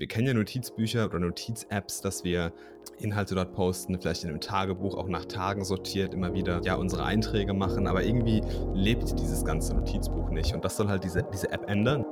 [0.00, 2.52] Wir kennen ja Notizbücher oder Notiz-Apps, dass wir
[3.00, 7.02] Inhalte dort posten, vielleicht in einem Tagebuch auch nach Tagen sortiert, immer wieder ja unsere
[7.02, 8.40] Einträge machen, aber irgendwie
[8.74, 12.04] lebt dieses ganze Notizbuch nicht und das soll halt diese, diese App ändern.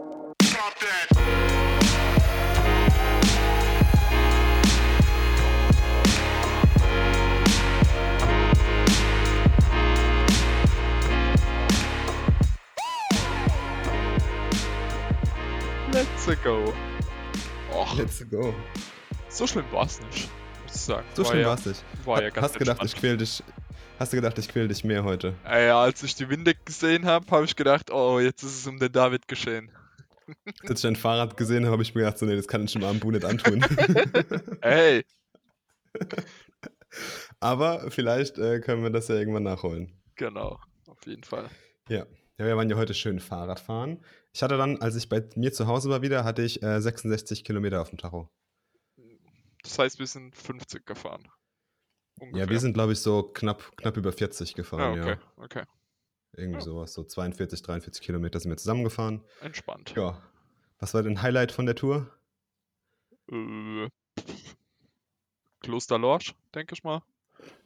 [15.93, 16.75] Let's go.
[17.77, 18.55] Och, Let's go.
[19.29, 20.31] so schlimm war es nicht,
[20.63, 21.07] muss ich sagen.
[21.15, 21.85] So War schlimm ja, war's nicht.
[22.05, 23.01] War ja ganz hast gedacht, ich entspannt.
[23.01, 23.43] quäl dich.
[23.99, 25.35] Hast du gedacht, ich quäl dich mehr heute?
[25.45, 28.79] Ja, als ich die Winde gesehen habe, habe ich gedacht, oh, jetzt ist es um
[28.79, 29.71] den David geschehen.
[30.63, 32.73] Als ich dein Fahrrad gesehen habe, habe ich mir gedacht, so, nee, das kann ich
[32.73, 33.65] dem armen Bu nicht antun.
[34.61, 35.05] Hey,
[37.41, 39.93] aber vielleicht äh, können wir das ja irgendwann nachholen.
[40.17, 40.59] genau,
[40.89, 41.49] auf jeden Fall.
[41.89, 42.07] Ja.
[42.39, 44.03] ja, wir waren ja heute schön Fahrrad fahren.
[44.37, 47.43] Ich hatte dann, als ich bei mir zu Hause war wieder, hatte ich äh, 66
[47.43, 48.29] Kilometer auf dem Tacho.
[49.63, 51.27] Das heißt, wir sind 50 gefahren.
[52.35, 55.43] Ja, wir sind, glaube ich, so knapp, knapp über 40 Ah, gefahren, okay, ja.
[55.43, 55.63] okay.
[56.33, 56.65] Irgendwie Ja.
[56.65, 56.93] sowas.
[56.93, 59.25] So 42, 43 Kilometer sind wir zusammengefahren.
[59.41, 59.95] Entspannt.
[59.97, 60.21] Ja.
[60.81, 62.15] Was war dein Highlight von der Tour?
[63.33, 63.89] Äh,
[65.61, 67.01] Kloster Lorsch, denke ich mal.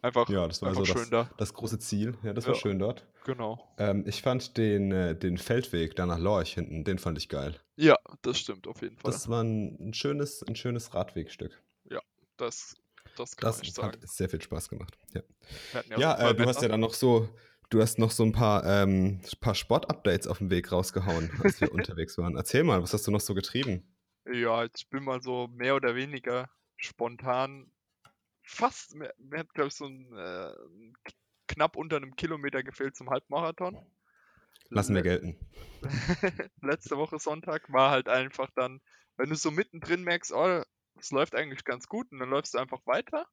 [0.02, 1.30] Einfach, Ja, das war so schön das, da.
[1.36, 2.16] das große Ziel.
[2.22, 2.60] Ja, das war Ja.
[2.60, 3.06] schön dort.
[3.24, 3.72] Genau.
[3.78, 7.54] Ähm, ich fand den, äh, den Feldweg da nach Lorch hinten, den fand ich geil.
[7.76, 9.10] Ja, das stimmt auf jeden Fall.
[9.10, 11.62] Das war ein, ein schönes, ein schönes Radwegstück.
[12.40, 12.74] Das,
[13.16, 14.00] das kann Das man nicht hat sagen.
[14.06, 14.96] sehr viel Spaß gemacht.
[15.12, 15.20] Ja,
[15.98, 17.28] ja super äh, du hast ja dann noch so,
[17.68, 21.70] du hast noch so ein paar, ähm, paar Sport-Updates auf dem Weg rausgehauen, als wir
[21.72, 22.36] unterwegs waren.
[22.36, 23.94] Erzähl mal, was hast du noch so getrieben?
[24.32, 26.48] Ja, ich bin mal so mehr oder weniger
[26.78, 27.70] spontan
[28.50, 30.52] fast, mir, mir hat glaube ich so ein, äh,
[31.46, 33.78] knapp unter einem Kilometer gefehlt zum Halbmarathon.
[34.68, 35.36] Lassen wir Le- gelten.
[36.62, 38.80] Letzte Woche Sonntag war halt einfach dann,
[39.16, 40.62] wenn du so mittendrin merkst, oh,
[40.98, 43.26] es läuft eigentlich ganz gut und dann läufst du einfach weiter.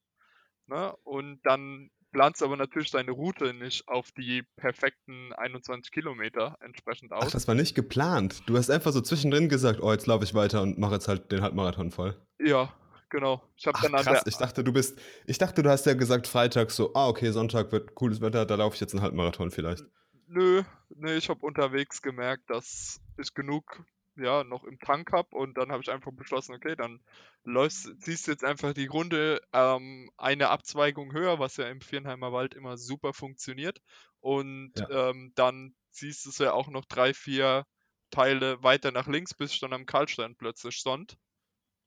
[0.66, 0.94] Ne?
[1.04, 7.12] Und dann planst du aber natürlich deine Route nicht auf die perfekten 21 Kilometer entsprechend
[7.12, 7.32] Ach, aus.
[7.32, 8.42] das war nicht geplant.
[8.46, 11.30] Du hast einfach so zwischendrin gesagt, oh, jetzt laufe ich weiter und mache jetzt halt
[11.30, 12.20] den Halbmarathon voll.
[12.40, 12.72] Ja,
[13.10, 13.42] genau.
[13.56, 16.26] Ich habe dann an krass, ich dachte, du bist, ich dachte, du hast ja gesagt,
[16.26, 19.84] Freitag so, ah, okay, Sonntag wird cooles Wetter, da laufe ich jetzt einen Halbmarathon vielleicht.
[20.26, 23.82] Nö, nö, ich habe unterwegs gemerkt, dass ich genug
[24.16, 27.00] ja noch im Tank habe und dann habe ich einfach beschlossen, okay, dann
[27.44, 32.32] läufst, ziehst du jetzt einfach die Runde ähm, eine Abzweigung höher, was ja im Vierenheimer
[32.32, 33.80] Wald immer super funktioniert
[34.20, 35.10] und Ja.
[35.10, 37.64] ähm, dann ziehst du es ja auch noch drei, vier
[38.10, 41.16] Teile weiter nach links, bis ich dann am Karlstein plötzlich stand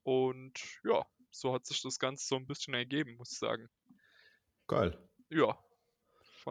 [0.04, 3.68] und ja, so hat sich das Ganze so ein bisschen ergeben, muss ich sagen.
[4.68, 4.98] Geil.
[5.30, 5.58] Ja,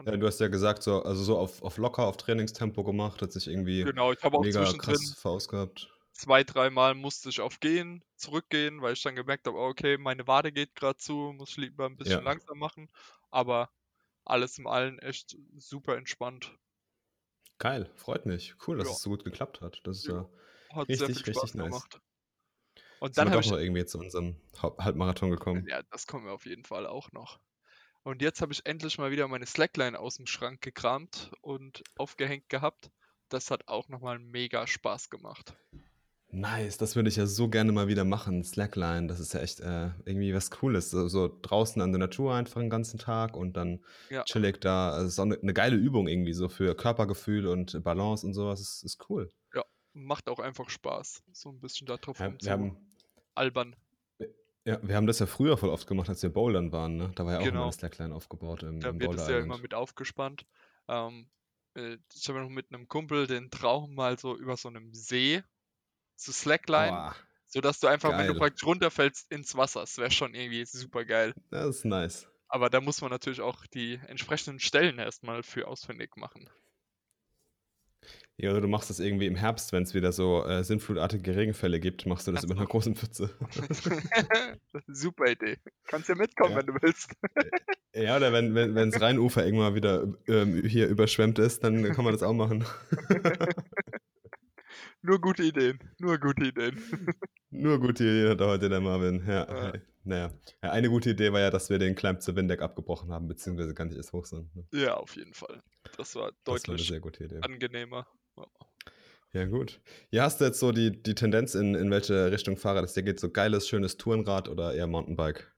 [0.06, 3.31] Ja, du hast ja gesagt, so, also so auf, auf locker, auf Trainingstempo gemacht, hat
[3.31, 5.91] sich irgendwie genau, ich habe auch mega krass verausgabt.
[6.13, 10.51] zwei, dreimal musste ich auf Gehen zurückgehen, weil ich dann gemerkt habe, okay, meine Wade
[10.51, 12.23] geht gerade zu, muss ich lieber ein bisschen Ja.
[12.23, 12.90] langsam machen.
[13.29, 13.72] Aber
[14.25, 16.57] alles im Allen echt super entspannt.
[17.59, 18.56] Geil, freut mich.
[18.67, 18.91] Cool, dass Ja.
[18.91, 19.79] es so gut geklappt hat.
[19.85, 20.29] Das ist Ja.
[20.90, 21.88] Richtig, richtig nice.
[21.88, 22.01] gemacht.
[23.01, 25.66] Und sind dann wir habe ich, noch irgendwie zu unserem Halbmarathon gekommen.
[25.67, 27.39] ja, das kommen wir auf jeden Fall auch noch.
[28.03, 32.47] Und jetzt habe ich endlich mal wieder meine Slackline aus dem Schrank gekramt und aufgehängt
[32.50, 32.91] gehabt.
[33.29, 35.56] Das hat auch nochmal mega Spaß gemacht.
[36.29, 38.44] Nice, das würde ich ja so gerne mal wieder machen.
[38.44, 40.91] Slackline, das ist ja echt äh, irgendwie was Cooles.
[40.91, 44.23] So, so draußen an der Natur einfach den ganzen Tag und dann Ja.
[44.25, 44.91] chillig da.
[44.91, 48.61] Also so eine, eine geile Übung irgendwie, so für Körpergefühl und Balance und sowas.
[48.61, 49.34] Ist, ist cool.
[49.94, 52.78] Macht auch einfach Spaß, so ein bisschen da drauf Ja, wir, haben,
[53.35, 53.75] albern.
[54.65, 56.97] ja, wir haben das ja früher voll oft gemacht, als wir Bouldern waren.
[56.97, 57.11] Ne?
[57.15, 57.63] Da war ja auch immer Genau.
[57.63, 60.45] eine Slackline aufgebaut im, Da im wird es ja immer mit aufgespannt.
[60.87, 61.29] Ähm,
[61.75, 65.43] äh, ich habe noch mit einem Kumpel den Traum mal so über so einem See
[66.15, 67.15] zu Slackline, Boah,
[67.47, 68.39] sodass du einfach, wenn du geil.
[68.39, 69.81] praktisch runterfällst, ins Wasser.
[69.81, 71.33] Das wäre schon irgendwie super geil.
[71.49, 72.27] das ist nice.
[72.47, 76.49] Aber da muss man natürlich auch die entsprechenden Stellen erstmal für ausfindig machen.
[78.41, 81.79] Ja, oder du machst das irgendwie im Herbst, wenn es wieder so äh, sinnflutartige Regenfälle
[81.79, 83.29] gibt, machst du das Ach über einer großen Pfütze.
[84.88, 85.58] super Idee.
[85.85, 86.58] Kannst ja mitkommen, Ja.
[86.59, 87.11] wenn du willst.
[87.93, 92.05] Ja, oder wenn, wenn, wenn das Rheinufer irgendwann wieder ähm, hier überschwemmt ist, dann kann
[92.05, 92.64] man das auch machen.
[95.02, 95.78] Nur gute Ideen.
[95.99, 96.82] Nur gute Ideen.
[97.49, 99.22] Nur gute Ideen hat heute der Marvin.
[99.28, 99.73] Ja, Ja.
[100.05, 100.32] naja.
[100.64, 103.73] Ja, eine gute Idee war ja, dass wir den Climb zu Windeck abgebrochen haben, beziehungsweise
[103.73, 104.55] gar nicht erst hoch sind.
[104.55, 104.66] ne?
[104.72, 105.61] Ja, auf jeden Fall.
[105.97, 107.40] Das war Das war eine deutlich sehr gute Idee.
[107.41, 108.08] angenehmer.
[109.33, 109.45] Ja.
[109.45, 109.81] Gut.
[110.09, 113.03] Ja, hast du jetzt so die, die Tendenz, in, in welche Richtung Fahrrad es dir
[113.03, 113.19] geht?
[113.19, 115.53] So geiles, schönes Tourenrad oder eher Mountainbike?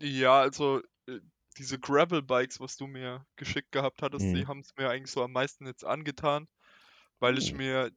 [0.00, 1.20] Ja, also äh,
[1.56, 4.46] diese Gravel-Bikes, was du mir geschickt gehabt hattest, die Mhm.
[4.46, 6.48] haben es mir eigentlich so am meisten jetzt angetan,
[7.20, 7.54] weil ich Uh.
[7.54, 7.90] mir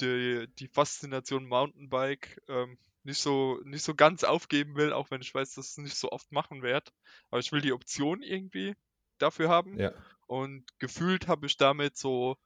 [0.00, 5.34] die, die Faszination Mountainbike ähm, nicht so, nicht so ganz aufgeben will, auch wenn ich
[5.34, 6.92] weiß, dass ich es nicht so oft machen werde.
[7.30, 8.74] Aber ich will die Option irgendwie
[9.18, 9.78] dafür haben.
[9.78, 9.92] Ja.
[10.26, 12.36] Und gefühlt habe ich damit so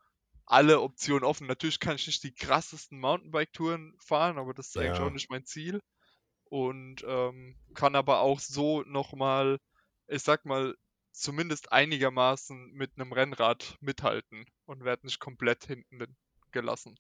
[0.51, 1.47] alle Optionen offen.
[1.47, 5.01] Natürlich kann ich nicht die krassesten Mountainbike-Touren fahren, aber das ist eigentlich Ja.
[5.01, 5.81] auch nicht mein Ziel.
[6.45, 9.59] Und ähm, kann aber auch so nochmal,
[10.09, 10.77] ich sag mal,
[11.13, 16.17] zumindest einigermaßen mit einem Rennrad mithalten und werde nicht komplett hinten
[16.53, 16.97] gelassen.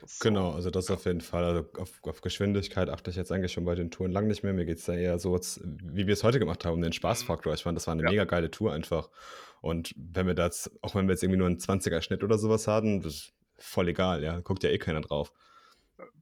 [0.00, 1.44] Ist so, Genau, also das auf jeden Fall.
[1.44, 4.52] Also auf, auf Geschwindigkeit achte ich jetzt eigentlich schon bei den Touren lang nicht mehr.
[4.52, 7.28] Mir geht es da eher so, wie wir es heute gemacht haben, um den Mhm.
[7.32, 7.54] Spaßfaktor.
[7.54, 8.12] Ich fand, das war eine Ja.
[8.12, 9.10] mega geile Tour einfach.
[9.60, 12.66] Und wenn wir das, auch wenn wir jetzt irgendwie nur einen 20er Schnitt oder sowas
[12.68, 14.38] hatten, das ist voll egal, ja.
[14.40, 15.32] Guckt ja eh keiner drauf.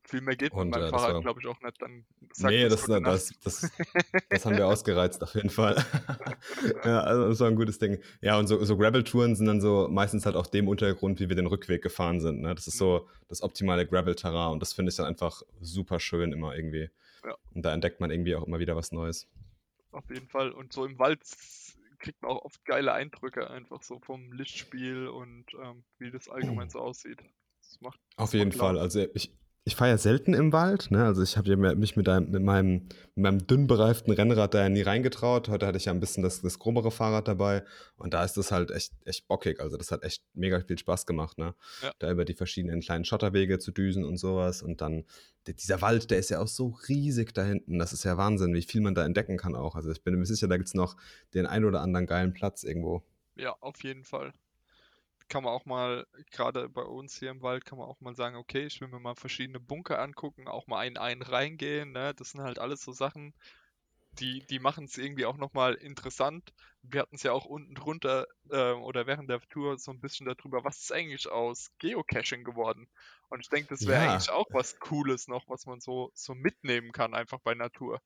[0.05, 1.83] Viel mehr geht mit Und meinem äh, das Fahrrad, glaube ich, auch nicht.
[1.83, 3.05] Dann sagt Nee, das, das, Nacht.
[3.45, 3.71] das,
[4.31, 5.75] das haben wir ausgereizt, auf jeden Fall.
[6.85, 7.99] ja, also das war ein gutes Ding.
[8.23, 11.37] Ja, und so, so Gravel-Touren sind dann so meistens halt auf dem Untergrund, wie wir
[11.37, 12.41] den Rückweg gefahren sind.
[12.41, 12.55] Ne?
[12.55, 12.79] Das ist Mhm.
[12.79, 16.89] so das optimale Gravel-Terrain und das finde ich dann einfach super schön immer irgendwie.
[17.25, 19.27] Ja, Und da entdeckt man irgendwie auch immer wieder was Neues.
[19.91, 20.53] auf jeden Fall.
[20.53, 21.21] Und so im Wald
[22.07, 26.71] kriegt man auch oft geile Eindrücke, einfach so vom Lichtspiel und ähm, wie das allgemein
[26.71, 27.21] so aussieht.
[27.61, 28.79] Das macht, Auf jeden Fall.
[28.79, 29.33] Also ich,
[29.67, 30.93] ich fahre ja selten im Wald.
[30.93, 31.05] Ne?
[31.05, 32.73] Also ich habe ja mich mit, einem, mit, meinem,
[33.17, 35.49] mit meinem dünn bereiften Rennrad da ja nie reingetraut.
[35.49, 37.65] Heute hatte ich ja ein bisschen das, das grobere Fahrrad dabei.
[37.97, 39.59] Und da ist das halt echt, echt bockig.
[39.59, 41.37] Also das hat echt mega viel Spaß gemacht.
[41.37, 41.57] Ne?
[41.83, 44.63] Ja, Da über die verschiedenen kleinen Schotterwege zu düsen und sowas.
[44.63, 45.05] Und dann
[45.49, 47.81] dieser Wald, der ist ja auch so riesig da hinten.
[47.81, 49.75] Das ist ja Wahnsinn, wie viel man da entdecken kann auch.
[49.75, 50.97] Also ich bin mir sicher, da gibt es noch
[51.35, 53.03] den ein oder anderen geilen Platz irgendwo.
[53.35, 54.33] ja, auf jeden Fall.
[55.29, 58.37] Kann man auch mal, gerade bei uns hier im Wald, kann man auch mal sagen,
[58.37, 62.15] okay, ich will mir mal verschiedene Bunker angucken, auch mal einen einen reingehen, ne?
[62.15, 63.35] Das sind halt alles so Sachen,
[64.19, 66.53] die, die machen es irgendwie auch nochmal interessant.
[66.83, 70.27] Wir hatten es ja auch unten drunter äh, oder während der Tour so ein bisschen
[70.27, 72.89] darüber, was ist eigentlich aus Geocaching geworden?
[73.29, 76.35] Und ich denke, das wäre eigentlich Ja, auch was Cooles noch, was man so, so
[76.35, 78.01] mitnehmen kann, einfach bei Natur.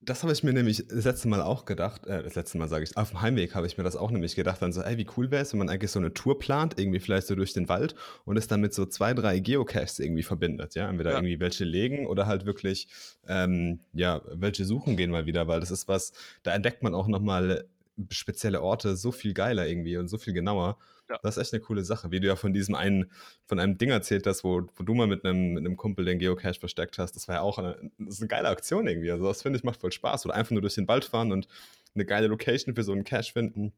[0.00, 2.84] Das habe ich mir nämlich das letzte Mal auch gedacht, äh, das letzte Mal sage
[2.84, 5.06] ich, auf dem Heimweg habe ich mir das auch nämlich gedacht, dann so, ey, wie
[5.16, 7.68] cool wäre es, wenn man eigentlich so eine Tour plant, irgendwie vielleicht so durch den
[7.68, 11.40] Wald und es dann mit so zwei, drei Geocaches irgendwie verbindet, ja, entweder Ja, irgendwie
[11.40, 12.88] welche legen oder halt wirklich,
[13.26, 16.12] ähm, ja, welche suchen gehen mal wieder, weil das ist was,
[16.44, 17.66] da entdeckt man auch nochmal
[18.10, 20.78] spezielle Orte so viel geiler irgendwie und so viel genauer.
[21.08, 23.10] Ja, Das ist echt eine coole Sache, wie du ja von diesem einen,
[23.46, 26.18] von einem Ding erzählt hast, wo, wo du mal mit einem, mit einem Kumpel den
[26.18, 27.12] Geocache versteckt hast.
[27.16, 29.10] Das war ja auch eine, das ist eine geile Aktion irgendwie.
[29.10, 30.26] Also das finde ich macht voll Spaß.
[30.26, 31.48] Oder einfach nur durch den Wald fahren und
[31.94, 33.72] eine geile Location für so einen Cache finden.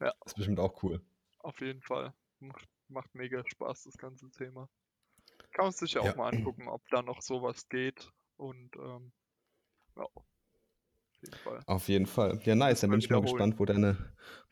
[0.00, 1.00] ja, Das ist bestimmt auch cool.
[1.38, 2.12] auf jeden Fall.
[2.40, 4.68] Macht, macht mega Spaß, das ganze Thema.
[5.52, 8.10] Kann man sich ja auch mal angucken, ob da noch sowas geht.
[8.36, 9.12] Und ähm,
[9.96, 10.06] ja,
[11.26, 11.62] jeden Fall.
[11.66, 12.40] auf jeden Fall.
[12.44, 12.80] Ja, nice.
[12.80, 13.96] Dann bin ich mal gespannt, wo deine,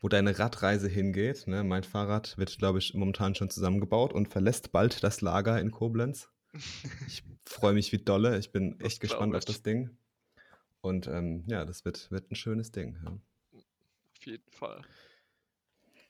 [0.01, 1.47] wo deine Radreise hingeht.
[1.47, 1.63] Ne?
[1.63, 6.29] Mein Fahrrad wird, glaube ich, momentan schon zusammengebaut und verlässt bald das Lager in Koblenz.
[7.07, 8.37] Ich freue mich wie dolle.
[8.37, 9.61] Ich bin Das echt gespannt auf das.
[9.61, 9.97] Ding.
[10.81, 12.97] Und ähm, ja, das wird, wird ein schönes Ding.
[13.03, 13.11] Ja.
[13.11, 14.81] Auf jeden Fall.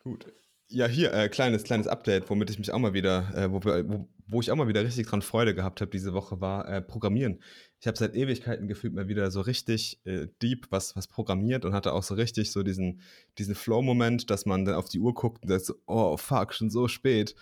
[0.04, 0.32] Gut.
[0.68, 4.10] Ja, hier, äh, kleines, kleines Update, womit ich mich auch mal wieder, äh, wo, wo,
[4.28, 7.42] wo ich auch mal wieder richtig dran Freude gehabt habe diese Woche, war äh, Programmieren.
[7.86, 11.76] Ich habe seit Ewigkeiten gefühlt mal wieder so richtig äh, deep was, was programmiert und
[11.76, 13.00] hatte auch so richtig so diesen,
[13.38, 16.72] diesen Flow-Moment, dass man dann auf die Uhr guckt und sagt so, oh fuck, schon
[16.72, 17.36] so spät.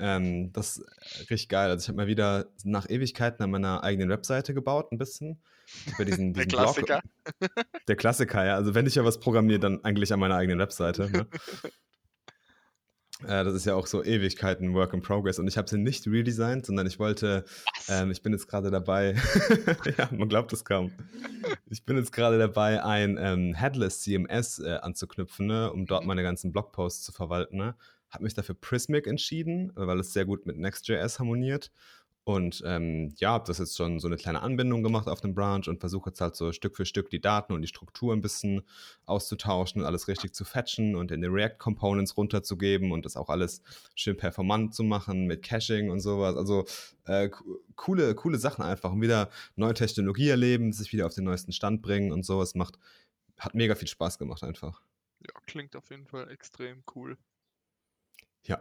[0.00, 1.70] Ähm, das ist richtig geil.
[1.70, 5.40] Also ich habe mal wieder nach Ewigkeiten an meiner eigenen Webseite gebaut, ein bisschen.
[5.94, 6.74] Über diesen, Der diesen Blog.
[6.74, 7.00] Klassiker.
[7.86, 8.56] Der Klassiker, ja.
[8.56, 11.08] Also wenn ich ja was programmiere, dann eigentlich an meiner eigenen Webseite.
[11.08, 11.28] Ne?
[13.24, 15.38] Äh, das ist ja auch so Ewigkeiten Work in Progress.
[15.38, 17.44] Und ich habe sie nicht redesigned, sondern ich wollte,
[17.88, 19.14] ähm, ich bin jetzt gerade dabei,
[19.98, 20.92] ja, man glaubt es kaum.
[21.66, 26.08] Ich bin jetzt gerade dabei, ein ähm, Headless CMS äh, anzuknüpfen, ne, um dort Mhm.
[26.08, 27.56] meine ganzen Blogposts zu verwalten.
[27.56, 27.74] Ne.
[28.10, 31.70] Habe mich dafür Prismic entschieden, weil es sehr gut mit Next.js harmoniert.
[32.28, 35.66] Und ähm, ja, habe das jetzt schon so eine kleine Anbindung gemacht auf dem Branch
[35.66, 38.66] und versuche jetzt halt so Stück für Stück die Daten und die Struktur ein bisschen
[39.06, 43.62] auszutauschen und alles richtig zu fetchen und in die React-Components runterzugeben und das auch alles
[43.94, 46.36] schön performant zu machen mit Caching und sowas.
[46.36, 46.66] Also
[47.06, 51.24] äh, co- coole, coole Sachen einfach und wieder neue Technologie erleben, sich wieder auf den
[51.24, 52.78] neuesten Stand bringen und sowas macht,
[53.38, 54.82] hat mega viel Spaß gemacht einfach.
[55.20, 57.16] Ja, klingt auf jeden Fall extrem cool.
[58.44, 58.60] Ja,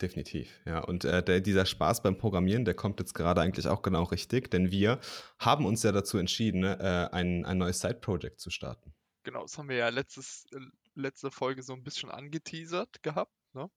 [0.00, 0.60] definitiv.
[0.64, 4.04] Ja, und äh, der, dieser Spaß beim Programmieren, der kommt jetzt gerade eigentlich auch genau
[4.04, 5.00] richtig, denn wir
[5.38, 8.94] haben uns ja dazu entschieden, ne, äh, ein, ein neues Side-Project zu starten.
[9.22, 10.60] Genau, das haben wir ja letztes, äh,
[10.94, 13.70] letzte Folge so ein bisschen angeteasert gehabt, ne?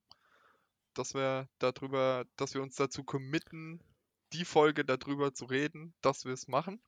[0.94, 3.82] Dass wir darüber, dass wir uns dazu committen,
[4.34, 6.82] die Folge darüber zu reden, dass wir es machen.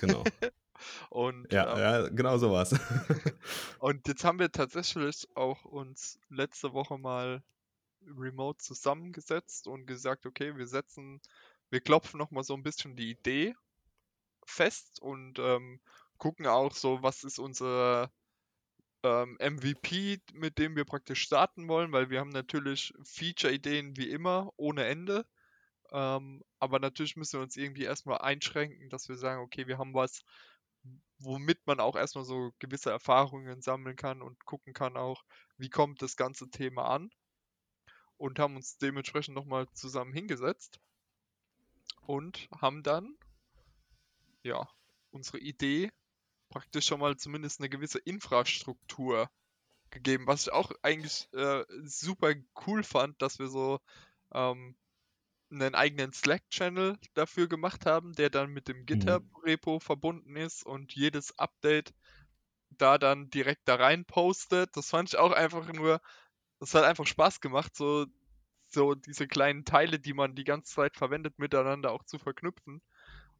[0.00, 0.24] Genau.
[1.10, 2.74] Und, Ja, ähm, ja genau so war's.
[3.78, 7.42] und jetzt haben wir tatsächlich auch uns letzte Woche mal
[8.06, 11.20] remote zusammengesetzt und gesagt, okay, wir setzen,
[11.70, 13.54] wir klopfen nochmal so ein bisschen die Idee
[14.44, 15.80] fest und ähm,
[16.18, 18.10] gucken auch so, was ist unser
[19.02, 24.52] ähm, MVP, mit dem wir praktisch starten wollen, weil wir haben natürlich Feature-Ideen wie immer
[24.56, 25.26] ohne Ende.
[25.90, 29.94] Ähm, aber natürlich müssen wir uns irgendwie erstmal einschränken, dass wir sagen, okay, wir haben
[29.94, 30.22] was,
[31.18, 35.22] womit man auch erstmal so gewisse Erfahrungen sammeln kann und gucken kann auch,
[35.58, 37.10] wie kommt das ganze Thema an.
[38.16, 40.80] Und haben uns dementsprechend nochmal zusammen hingesetzt
[42.06, 43.16] und haben dann,
[44.42, 44.68] ja,
[45.10, 45.90] unsere Idee
[46.50, 49.30] praktisch schon mal zumindest eine gewisse Infrastruktur
[49.90, 52.34] gegeben, was ich auch eigentlich äh, super
[52.66, 53.80] cool fand, dass wir so
[54.34, 54.76] ähm,
[55.50, 59.30] einen eigenen Slack-Channel dafür gemacht haben, der dann mit dem Mhm.
[59.44, 61.94] GitHub-Repo verbunden ist und jedes Update
[62.70, 64.76] da dann direkt da rein postet.
[64.76, 66.00] Das fand ich auch einfach nur,
[66.62, 68.06] das hat einfach Spaß gemacht, so,
[68.68, 72.80] so diese kleinen Teile, die man die ganze Zeit verwendet, miteinander auch zu verknüpfen,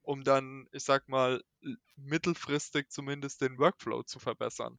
[0.03, 1.41] um dann, ich sag mal,
[1.95, 4.77] mittelfristig zumindest den Workflow zu verbessern.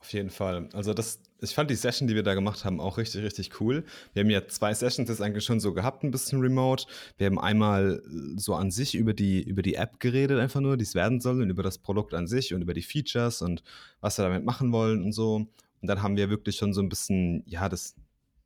[0.00, 0.68] Auf jeden Fall.
[0.74, 3.86] Also das, ich fand die Session, die wir da gemacht haben, auch richtig, richtig cool.
[4.12, 6.84] Wir haben ja zwei Sessions jetzt eigentlich schon so gehabt, ein bisschen remote.
[7.16, 10.76] Wir haben einmal äh, so an sich über die, über die App geredet, einfach nur,
[10.76, 13.62] die es werden soll und über das Produkt an sich und über die Features und
[14.02, 15.48] was wir damit machen wollen und so.
[15.80, 17.94] Und dann haben wir wirklich schon so ein bisschen, ja, das,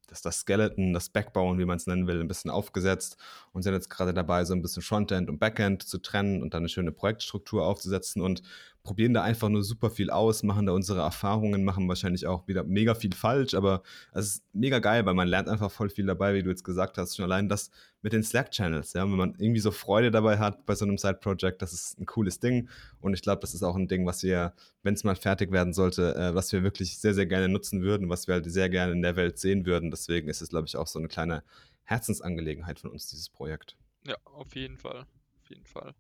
[0.09, 3.17] das, das Skeleton, das Backbone, wie man es nennen will, ein bisschen aufgesetzt
[3.53, 6.63] und sind jetzt gerade dabei, so ein bisschen Frontend und Backend zu trennen und dann
[6.63, 8.21] eine schöne Projektstruktur aufzusetzen.
[8.21, 8.43] Und
[8.83, 12.65] probieren da einfach nur super viel aus, machen da unsere Erfahrungen, machen wahrscheinlich auch wieder
[12.65, 16.35] mega viel falsch, aber es ist mega geil, weil man lernt einfach voll viel dabei,
[16.35, 17.71] wie du jetzt gesagt hast, schon allein das
[18.03, 21.63] mit den Slack-Channels, ja, wenn man irgendwie so Freude dabei hat bei so einem Side-Project,
[21.63, 22.69] das ist ein cooles Ding
[23.01, 25.73] und ich glaube, das ist auch ein Ding, was wir, wenn es mal fertig werden
[25.73, 28.93] sollte, äh, was wir wirklich sehr, sehr gerne nutzen würden, was wir halt sehr gerne
[28.93, 31.45] in der Welt sehen würden, deswegen ist es, glaube ich, auch so eine kleine
[31.85, 33.77] Herzensangelegenheit von uns, dieses Projekt.
[34.05, 35.07] Ja, auf jeden Fall.
[35.41, 35.95] Auf jeden Fall.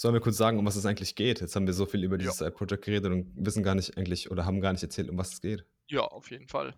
[0.00, 1.40] Sollen wir kurz sagen, um was es eigentlich geht?
[1.40, 2.18] Jetzt haben wir so viel über Ja.
[2.20, 5.32] dieses Side-Project geredet und wissen gar nicht eigentlich oder haben gar nicht erzählt, um was
[5.32, 5.64] es geht.
[5.88, 6.74] Ja, auf jeden Fall.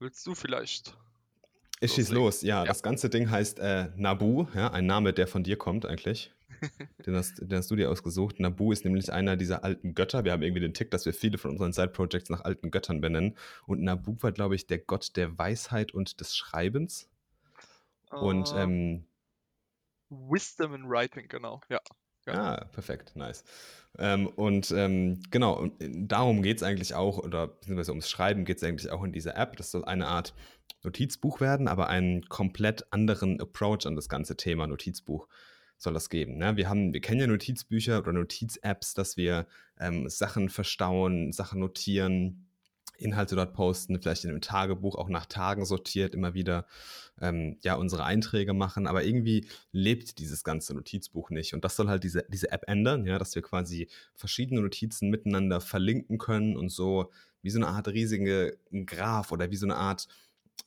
[0.00, 0.98] Willst du vielleicht?
[1.80, 2.24] Ich schieß Loslegen.
[2.24, 2.42] los.
[2.42, 2.64] Ja, Ja.
[2.66, 6.30] das ganze Ding heißt äh, Nabu, ja, ein Name, der von dir kommt eigentlich.
[7.06, 8.38] Den hast, den hast du dir ausgesucht.
[8.38, 10.24] Nabu ist nämlich einer dieser alten Götter.
[10.24, 13.34] Wir haben irgendwie den Tick, dass wir viele von unseren Side-Projects nach alten Göttern benennen.
[13.66, 17.08] Und Nabu war, glaube ich, der Gott der Weisheit und des Schreibens.
[18.10, 19.04] Und Ähm, ähm,
[20.10, 21.60] Wisdom in Writing, genau.
[21.68, 21.80] Ja.
[22.26, 22.32] Ja.
[22.34, 23.44] Ah, perfekt, nice.
[23.98, 28.56] Ähm, und ähm, genau, und darum geht es eigentlich auch, oder beziehungsweise ums Schreiben geht
[28.56, 29.56] es eigentlich auch in dieser App.
[29.56, 30.34] Das soll eine Art
[30.82, 35.28] Notizbuch werden, aber einen komplett anderen Approach an das ganze Thema Notizbuch
[35.76, 36.38] soll das geben.
[36.38, 36.56] Ne?
[36.56, 39.46] Wir, haben, wir kennen ja Notizbücher oder Notiz-Apps, dass wir
[39.78, 42.43] ähm, Sachen verstauen, Sachen notieren,
[42.98, 46.66] Inhalte dort posten, vielleicht in einem Tagebuch auch nach Tagen sortiert, immer wieder
[47.20, 51.54] ähm, ja, unsere Einträge machen, aber irgendwie lebt dieses ganze Notizbuch nicht.
[51.54, 55.60] Und das soll halt diese, diese App ändern, ja, dass wir quasi verschiedene Notizen miteinander
[55.60, 57.10] verlinken können und so
[57.42, 60.08] wie so eine Art riesige Graph oder wie so eine Art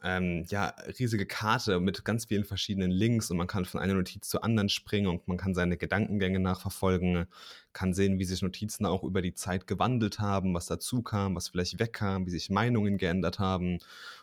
[0.03, 4.29] ähm, ja, riesige Karte mit ganz vielen verschiedenen Links und man kann von einer Notiz
[4.29, 7.25] zur anderen springen und man kann seine Gedankengänge nachverfolgen,
[7.73, 11.49] kann sehen, wie sich Notizen auch über die Zeit gewandelt haben, was dazu kam, was
[11.49, 13.79] vielleicht wegkam, wie sich Meinungen geändert haben.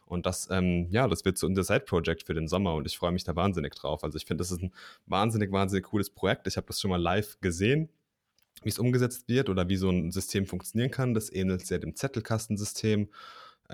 [0.06, 3.12] Und das, ähm, ja, das wird so unser Side-Project für den Sommer und ich freue
[3.12, 4.04] mich da wahnsinnig drauf.
[4.04, 4.72] Also ich finde, das ist ein
[5.06, 6.46] wahnsinnig, wahnsinnig cooles Projekt.
[6.46, 7.88] Ich habe das schon mal live gesehen
[8.62, 11.12] wie es umgesetzt wird oder wie so ein System funktionieren kann.
[11.12, 13.08] Das ähnelt sehr dem Zettelkastensystem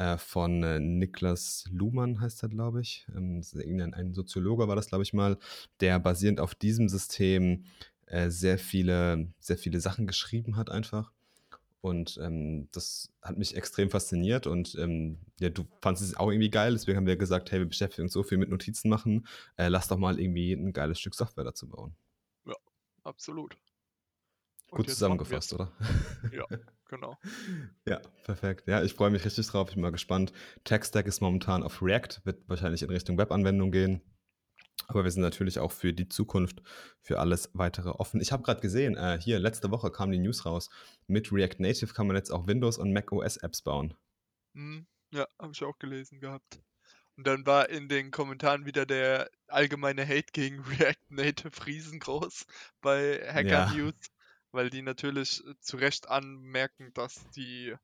[0.01, 3.07] äh, von äh, Niklas Luhmann, heißt er, glaube ich.
[3.15, 3.43] Ähm,
[3.93, 5.39] ein Soziologe war das, glaube ich mal,
[5.81, 7.67] der basierend auf diesem System
[8.07, 11.13] äh, sehr, viele, sehr viele Sachen geschrieben hat einfach.
[11.83, 16.51] Und ähm, das hat mich extrem fasziniert und ähm, ja, du fandest es auch irgendwie
[16.51, 19.27] geil, deswegen haben wir gesagt, hey, wir beschäftigen uns so viel mit Notizen machen,
[19.57, 21.95] äh, lass doch mal irgendwie ein geiles Stück Software dazu bauen.
[23.03, 23.57] Absolut.
[24.71, 25.73] Gut zusammengefasst, oder?
[26.33, 26.45] Ja,
[26.89, 27.17] genau.
[27.87, 28.69] Ja, perfekt.
[28.69, 29.69] Ja, ich freue mich richtig drauf.
[29.69, 30.33] Ich bin mal gespannt.
[30.65, 34.01] Tech-Stack ist momentan auf React, wird wahrscheinlich in Richtung Webanwendung gehen.
[34.87, 36.63] Aber wir sind natürlich auch für die Zukunft,
[37.01, 38.21] für alles weitere offen.
[38.21, 40.71] Ich habe gerade gesehen, äh, hier letzte Woche kam die News raus.
[41.07, 43.95] Mit React Native kann man jetzt auch Windows und Mac OS Apps bauen.
[44.55, 46.61] Hm, ja, habe ich auch gelesen gehabt.
[47.17, 52.47] Und dann war in den Kommentaren wieder der allgemeine Hate gegen React Native riesengroß
[52.81, 53.73] bei Hacker Ja.
[53.75, 53.95] News,
[54.53, 57.75] weil die natürlich äh, zu Recht anmerken, dass die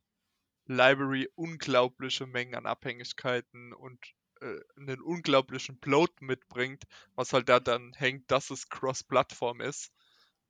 [0.66, 3.98] Library unglaubliche Mengen an Abhängigkeiten und
[4.40, 9.92] äh, einen unglaublichen Bloat mitbringt, was halt da dann hängt, dass es Cross-Plattform ist.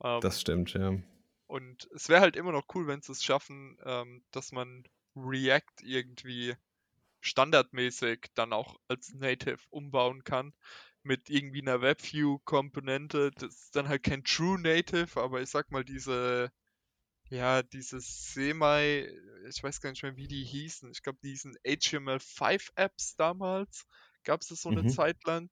[0.03, 0.99] Ähm, Das stimmt, ja.
[1.47, 4.85] und es wäre halt immer noch cool, wenn sie es schaffen, ähm, dass man
[5.17, 6.55] React irgendwie
[7.21, 10.55] standardmäßig dann auch als Native umbauen kann.
[11.07, 13.31] Mit irgendwie einer WebView-Komponente.
[13.33, 16.51] Das ist dann halt kein True Native, aber ich sag mal, diese,
[17.31, 19.09] ja, diese Semi,
[19.49, 20.91] ich weiß gar nicht mehr, wie die hießen.
[20.93, 23.87] Ich glaube, diesen HTML5-Apps damals
[24.25, 24.87] gab es das so eine Mhm.
[24.87, 25.51] Zeit lang,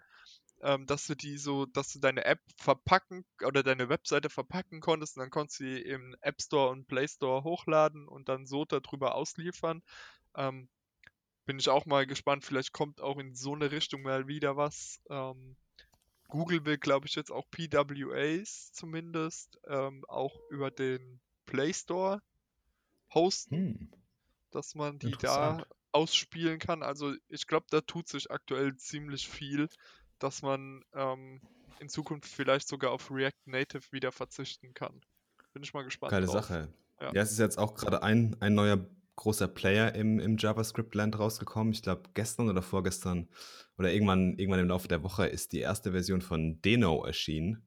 [0.62, 5.16] ähm, dass du die so, dass du deine App verpacken oder deine Webseite verpacken konntest
[5.16, 8.64] und dann konntest du sie im App Store und Play Store hochladen und dann so
[8.64, 9.82] darüber ausliefern.
[10.36, 10.68] Ähm,
[11.46, 12.44] bin ich auch mal gespannt.
[12.44, 15.00] Vielleicht kommt auch in so eine Richtung mal wieder was.
[15.10, 15.56] Ähm,
[16.28, 22.22] Google will, glaube ich, jetzt auch PWAs zumindest ähm, auch über den Play Store
[23.12, 23.90] hosten, Hm.
[24.50, 26.82] dass man die da ausspielen kann.
[26.82, 29.68] Also ich glaube, da tut sich aktuell ziemlich viel,
[30.18, 31.40] dass man ähm,
[31.78, 35.00] in Zukunft vielleicht sogar auf React Native wieder verzichten kann.
[35.52, 36.46] Bin ich mal gespannt Geile drauf.
[36.46, 36.72] Sache.
[37.00, 37.12] Ja.
[37.12, 38.84] Ja, es ist jetzt auch gerade ein, ein neuer
[39.16, 41.72] großer Player im, im JavaScript-Land rausgekommen.
[41.72, 43.28] Ich glaube, gestern oder vorgestern
[43.78, 47.66] oder irgendwann, irgendwann im Laufe der Woche ist die erste Version von Deno erschienen.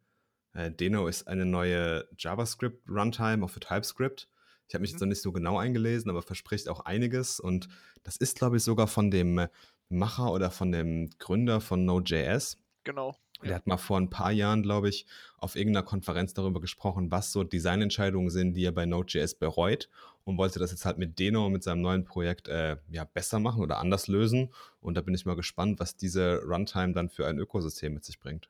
[0.53, 4.27] Äh, Deno ist eine neue JavaScript-Runtime auch für TypeScript.
[4.67, 5.07] Ich habe mich jetzt Mhm.
[5.07, 7.39] noch nicht so genau eingelesen, aber verspricht auch einiges.
[7.39, 7.69] Und
[8.03, 9.47] das ist, glaube ich, sogar von dem
[9.89, 12.57] Macher oder von dem Gründer von Node.js.
[12.83, 13.15] Genau.
[13.41, 13.55] Der Ja.
[13.55, 15.05] hat mal vor ein paar Jahren, glaube ich,
[15.37, 19.89] auf irgendeiner Konferenz darüber gesprochen, was so Designentscheidungen sind, die er bei Node.js bereut
[20.23, 23.61] und wollte das jetzt halt mit Deno, mit seinem neuen Projekt, äh, ja, besser machen
[23.61, 24.53] oder anders lösen.
[24.81, 28.19] Und da bin ich mal gespannt, was diese Runtime dann für ein Ökosystem mit sich
[28.19, 28.49] bringt.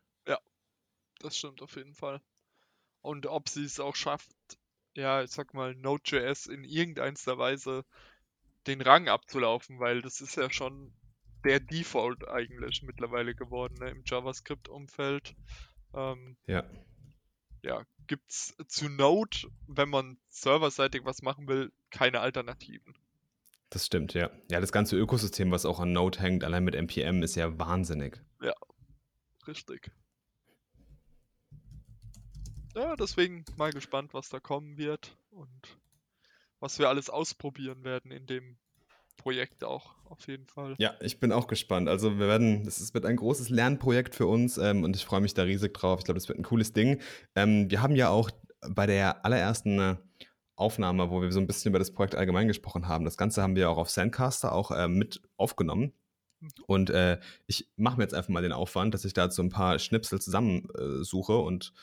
[1.20, 2.22] Das stimmt auf jeden Fall.
[3.02, 4.36] Und ob sie es auch schafft,
[4.96, 7.86] ja, ich sag mal, Node.js in irgendeiner Weise
[8.68, 10.94] den Rang abzulaufen, weil das ist ja schon
[11.48, 15.36] der Default eigentlich mittlerweile geworden ne, im JavaScript-Umfeld.
[15.94, 16.64] Ähm, Ja.
[17.64, 19.38] ja, gibt's zu Node,
[19.68, 22.96] wenn man serverseitig was machen will, keine Alternativen.
[23.70, 24.30] Das stimmt, ja.
[24.50, 28.22] Ja, das ganze Ökosystem, was auch an Node hängt, allein mit NPM, ist ja wahnsinnig.
[29.48, 29.92] Richtig.
[32.76, 35.80] Ja, deswegen mal gespannt, was da kommen wird und
[36.60, 38.58] was wir alles ausprobieren werden in dem
[39.18, 40.76] Projekt auch, auf jeden Fall.
[40.78, 41.90] Ja, ich bin auch gespannt.
[41.90, 45.34] Also wir werden, ist- wird ein großes Lernprojekt für uns ähm, und ich freue mich
[45.34, 46.00] da riesig drauf.
[46.00, 47.02] Ich glaube, das wird ein cooles Ding.
[47.36, 48.30] Ähm, wir haben ja auch
[48.70, 49.96] bei der allerersten äh,
[50.56, 53.56] Aufnahme, wo wir so ein bisschen über das Projekt allgemein gesprochen haben, das Ganze haben
[53.56, 55.94] wir auch auf Sandcaster auch äh, mit aufgenommen.
[56.68, 59.50] Und äh, ich mache mir jetzt einfach mal den Aufwand, dass ich da so ein
[59.50, 61.74] paar Schnipsel zusammensuche äh, und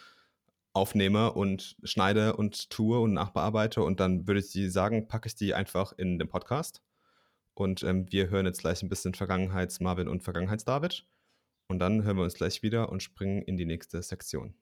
[0.73, 5.55] aufnehme und schneide und tue und nachbearbeite und dann würde ich sagen, packe ich die
[5.55, 6.83] einfach in den Podcast.
[7.55, 11.07] Und ähm, wir hören jetzt gleich ein bisschen Vergangenheits-Marvin und Vergangenheits-David.
[11.69, 14.55] Und dann hören wir uns gleich wieder und springen in die nächste Sektion.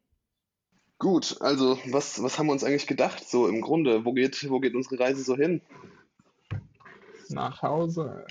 [0.99, 3.29] Gut, also was, was haben wir uns eigentlich gedacht?
[3.29, 5.61] So im Grunde, wo geht, wo geht unsere Reise so hin?
[7.33, 8.25] nach Hause.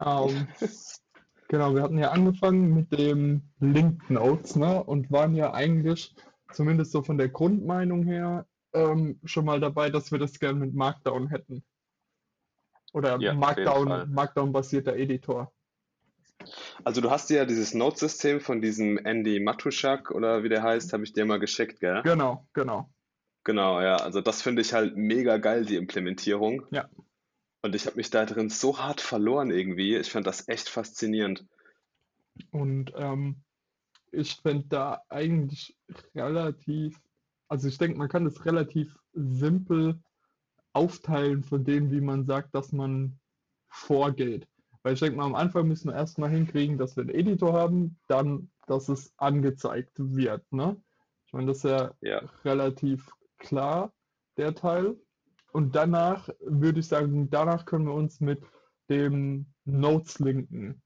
[0.00, 0.48] Ähm,
[1.48, 4.82] genau, wir hatten ja angefangen mit dem Link Notes, ne?
[4.82, 6.14] Und waren ja eigentlich,
[6.52, 10.74] zumindest so von der Grundmeinung her, ähm, schon mal dabei, dass wir das gern mit
[10.74, 11.62] Markdown hätten.
[12.92, 14.12] Oder Ja, Markdown.
[14.12, 15.52] Markdown-basierter Editor.
[16.84, 20.92] Also du hast dir ja dieses Node-System von diesem Andy Matuschak oder wie der heißt,
[20.92, 22.02] habe ich dir mal geschickt, gell?
[22.02, 22.90] Genau, genau.
[23.44, 23.96] Genau, ja.
[23.96, 26.66] Also das finde ich halt mega geil, die Implementierung.
[26.70, 26.88] Ja.
[27.62, 29.96] Und ich habe mich da drin so hart verloren irgendwie.
[29.96, 31.46] Ich fand das echt faszinierend.
[32.50, 33.36] Und ähm,
[34.12, 35.76] ich finde da eigentlich
[36.14, 36.98] relativ,
[37.48, 40.00] also ich denke, man kann das relativ simpel
[40.72, 43.18] aufteilen von dem, wie man sagt, dass man
[43.68, 44.46] vorgeht.
[44.82, 47.98] Weil ich denke mal, am Anfang müssen wir erstmal hinkriegen, dass wir einen Editor haben,
[48.08, 50.50] dann, dass es angezeigt wird.
[50.52, 50.80] Ne?
[51.26, 52.18] Ich meine, das ist ja Ja.
[52.44, 53.92] relativ klar,
[54.36, 54.96] der Teil.
[55.52, 58.42] Und danach würde ich sagen, danach können wir uns mit
[58.88, 60.80] dem Notes-Linken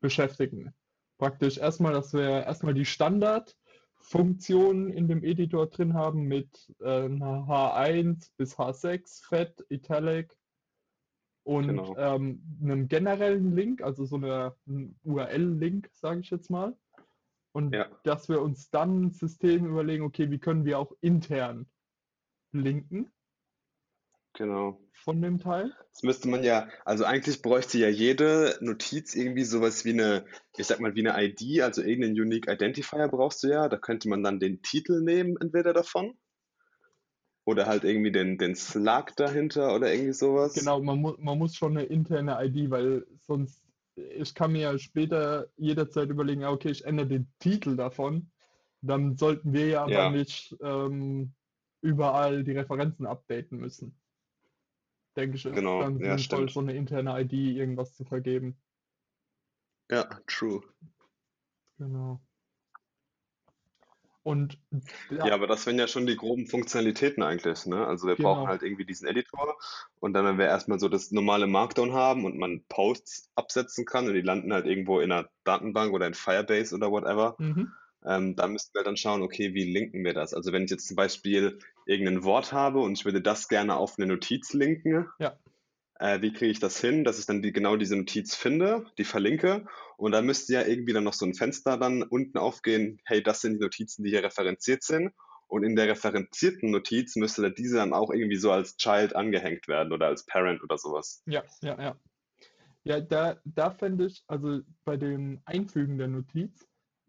[0.00, 0.74] beschäftigen.
[1.18, 2.84] Praktisch erstmal, dass wir erstmal die
[4.00, 10.36] Standardfunktionen in dem Editor drin haben mit äh, einer H1 bis H6, Fett, Italic
[11.44, 11.96] und Genau.
[11.96, 14.56] ähm, einem generellen Link, also so einer
[15.04, 16.76] URL-Link, sage ich jetzt mal.
[17.52, 17.86] Und Ja.
[18.04, 21.66] dass wir uns dann ein System überlegen, okay, wie können wir auch intern
[22.52, 23.10] linken
[24.38, 24.80] Genau.
[24.92, 25.72] von dem Teil.
[25.92, 30.24] Das müsste man ja, also eigentlich bräuchte ja jede Notiz irgendwie sowas wie eine,
[30.56, 33.68] ich sag mal, wie eine ID, also irgendeinen Unique Identifier brauchst du ja.
[33.68, 36.16] Da könnte man dann den Titel nehmen, entweder davon.
[37.44, 40.54] Oder halt irgendwie den, den Slug dahinter oder irgendwie sowas.
[40.54, 43.64] Genau, man, mu man muss schon eine interne ID, weil sonst,
[43.96, 48.30] ich kann mir ja später jederzeit überlegen, okay, ich ändere den Titel davon.
[48.82, 50.10] Dann sollten wir ja aber Ja.
[50.10, 51.32] nicht ähm,
[51.80, 53.98] überall die Referenzen updaten müssen.
[55.18, 56.50] Denke ich, ist Genau, dann ja, sinnvoll, stimmt.
[56.52, 58.56] so eine interne ID irgendwas zu vergeben.
[59.90, 60.62] Ja, true.
[61.76, 62.20] Genau.
[64.22, 64.58] Und
[65.10, 67.84] Ja, aber das wären ja schon die groben Funktionalitäten eigentlich, ne?
[67.84, 68.46] Also wir brauchen genau.
[68.48, 69.58] halt irgendwie diesen Editor
[69.98, 74.06] und dann, wenn wir erstmal so das normale Markdown haben und man Posts absetzen kann
[74.06, 77.72] und die landen halt irgendwo in einer Datenbank oder in Firebase oder whatever, Mhm.
[78.04, 80.34] Ähm, da müssten wir dann schauen, okay, wie linken wir das?
[80.34, 83.98] Also wenn ich jetzt zum Beispiel irgendein Wort habe und ich würde das gerne auf
[83.98, 85.38] eine Notiz linken, Ja.
[85.98, 89.04] äh, wie kriege ich das hin, dass ich dann die, genau diese Notiz finde, die
[89.04, 93.22] verlinke und da müsste ja irgendwie dann noch so ein Fenster dann unten aufgehen, hey,
[93.22, 95.12] das sind die Notizen, die hier referenziert sind
[95.48, 99.66] und in der referenzierten Notiz müsste dann diese dann auch irgendwie so als Child angehängt
[99.66, 101.22] werden oder als Parent oder sowas.
[101.26, 101.96] Ja, ja, ja.
[102.84, 106.66] Ja, da, da fände ich, also bei dem Einfügen der Notiz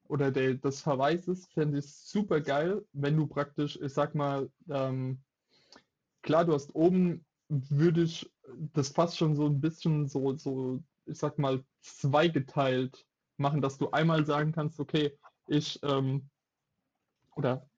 [0.10, 5.24] oder der, des Verweises, fände ich super geil, wenn du praktisch, ich sag mal, ähm,
[6.24, 8.30] klar, du hast oben, würde ich
[8.74, 13.06] das fast schon so ein bisschen so, so, ich sag mal, zweigeteilt
[13.38, 15.18] machen, dass du einmal sagen kannst, okay,
[15.48, 16.30] ich, ähm,
[17.36, 17.70] oder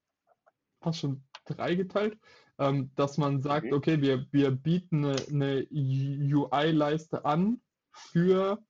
[0.81, 2.17] fast schon dreigeteilt,
[2.59, 3.73] ähm, dass man sagt, Mhm.
[3.73, 8.63] okay, wir, wir bieten eine, eine UI-Leiste an für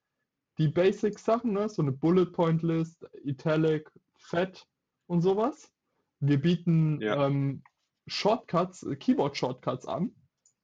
[0.58, 1.70] die Basic-Sachen, ne?
[1.70, 4.68] so eine Bullet Point List, Italic, Fett
[5.08, 5.72] und sowas.
[6.20, 7.28] Wir bieten Ja.
[7.28, 7.64] ähm,
[8.08, 10.14] Shortcuts, äh, Keyboard-Shortcuts an,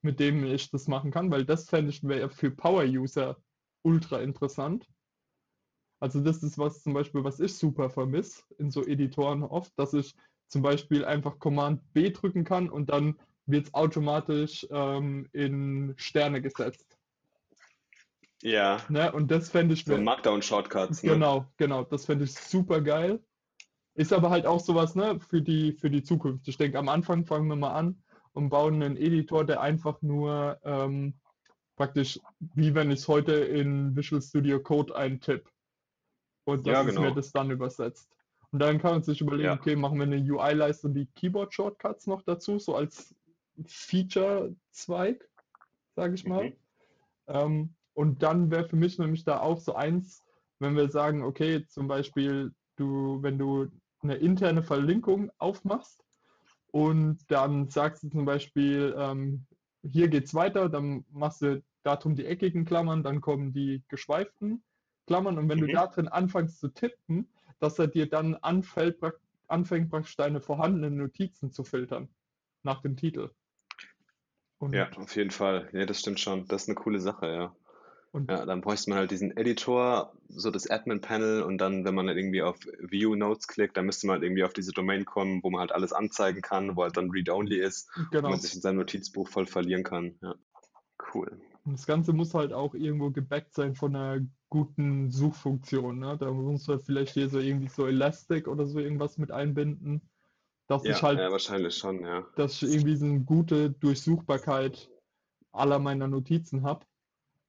[0.01, 3.37] mit denen ich das machen kann, weil das fände ich für Power-User
[3.83, 4.87] ultra interessant.
[5.99, 9.93] Also das ist was zum Beispiel, was ich super vermisse in so Editoren oft, dass
[9.93, 10.15] ich
[10.47, 16.41] zum Beispiel einfach Command B drücken kann und dann wird es automatisch ähm, in Sterne
[16.41, 16.86] gesetzt.
[18.43, 19.11] Ja, Ne?
[19.11, 21.13] Und das fände ich so Markdown-Shortcuts, ne?
[21.13, 23.23] Genau, genau, das fände ich super geil.
[23.95, 26.47] Ist aber halt auch sowas, ne, für die, für die Zukunft.
[26.47, 30.59] Ich denke, am Anfang fangen wir mal an und bauen einen Editor, der einfach nur
[30.63, 31.15] ähm,
[31.75, 35.49] praktisch, wie wenn ich es heute in Visual Studio Code eintippe.
[36.45, 37.15] Und Ja, dass es mir genau.
[37.15, 38.07] das dann übersetzt.
[38.51, 39.53] Und dann kann man sich überlegen, Ja.
[39.55, 43.15] okay, machen wir eine UI-Leiste und die Keyboard-Shortcuts noch dazu, so als
[43.65, 45.27] Feature-Zweig,
[45.95, 46.49] sage ich mal.
[46.49, 46.55] Mhm.
[47.27, 50.23] Ähm, und dann wäre für mich nämlich da auch so eins,
[50.59, 53.69] wenn wir sagen, okay, zum Beispiel, du, wenn du
[54.01, 56.05] eine interne Verlinkung aufmachst
[56.71, 59.47] und dann sagst du zum Beispiel, ähm,
[59.83, 64.63] hier geht's weiter, dann machst du darum die eckigen Klammern, dann kommen die geschweiften
[65.07, 65.71] Klammern und wenn du Mhm.
[65.71, 68.99] da drin anfängst zu tippen, dass er dir dann anfällt,
[69.47, 72.09] anfängt praktisch deine vorhandenen Notizen zu filtern
[72.63, 73.31] nach dem Titel.
[74.59, 75.69] Und, Ja, auf jeden Fall.
[75.73, 76.47] Ja, das stimmt schon.
[76.47, 77.55] Das ist eine coole Sache, ja.
[78.11, 82.07] Und Ja, dann bräuchte man halt diesen Editor, so das Admin-Panel und dann, wenn man
[82.07, 85.41] dann irgendwie auf View Notes klickt, dann müsste man halt irgendwie auf diese Domain kommen,
[85.43, 88.29] wo man halt alles anzeigen kann, wo halt dann Read-Only ist genau.
[88.29, 90.15] man sich in seinem Notizbuch voll verlieren kann.
[90.21, 90.35] Ja,
[91.13, 91.39] cool.
[91.65, 95.99] Und das Ganze muss halt auch irgendwo gebackt sein von einer guten Suchfunktion.
[95.99, 96.17] Ne?
[96.17, 100.01] Da muss man vielleicht hier so irgendwie so Elastic oder so irgendwas mit einbinden,
[100.67, 102.25] dass Ja, ich halt, ja, wahrscheinlich schon, ja.
[102.35, 104.89] dass ich irgendwie so eine gute Durchsuchbarkeit
[105.51, 106.85] aller meiner Notizen habe.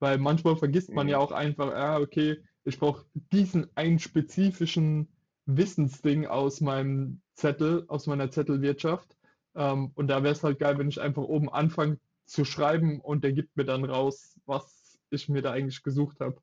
[0.01, 1.11] Weil manchmal vergisst man Mhm.
[1.13, 5.09] ja auch einfach, ah, okay, ich brauche diesen einen spezifischen
[5.47, 9.17] Wissensding aus meinem Zettel, aus meiner Zettelwirtschaft.
[9.55, 13.25] Ähm, und da wäre es halt geil, wenn ich einfach oben anfange zu schreiben und
[13.25, 16.41] der gibt mir dann raus, was ich mir da eigentlich gesucht habe.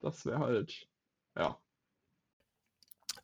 [0.00, 0.86] Das wäre halt,
[1.36, 1.58] ja.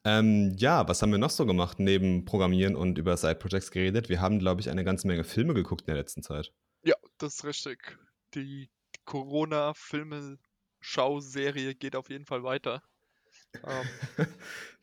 [0.05, 4.09] Ähm, ja, was haben wir noch so gemacht, neben Programmieren und über Side-Projects geredet?
[4.09, 6.53] Wir haben, glaube ich, eine ganze Menge Filme geguckt in der letzten Zeit.
[6.85, 7.99] Ja, das ist richtig.
[8.35, 8.71] Die
[9.07, 12.83] Corona-Filme-Schau-Serie geht auf jeden Fall weiter.
[13.65, 13.87] Ähm,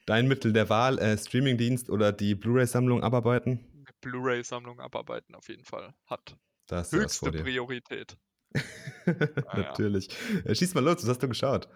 [0.05, 3.85] Dein Mittel der Wahl, äh, Streamingdienst oder die Blu-ray-Sammlung abarbeiten?
[4.01, 5.93] Blu-ray-Sammlung abarbeiten auf jeden Fall.
[6.07, 6.35] Hat
[6.67, 7.31] Da hast du was höchste.
[7.31, 8.17] Priorität.
[9.05, 9.13] ja.
[9.55, 10.09] Natürlich.
[10.45, 11.69] Äh, Schieß mal los, was hast du geschaut?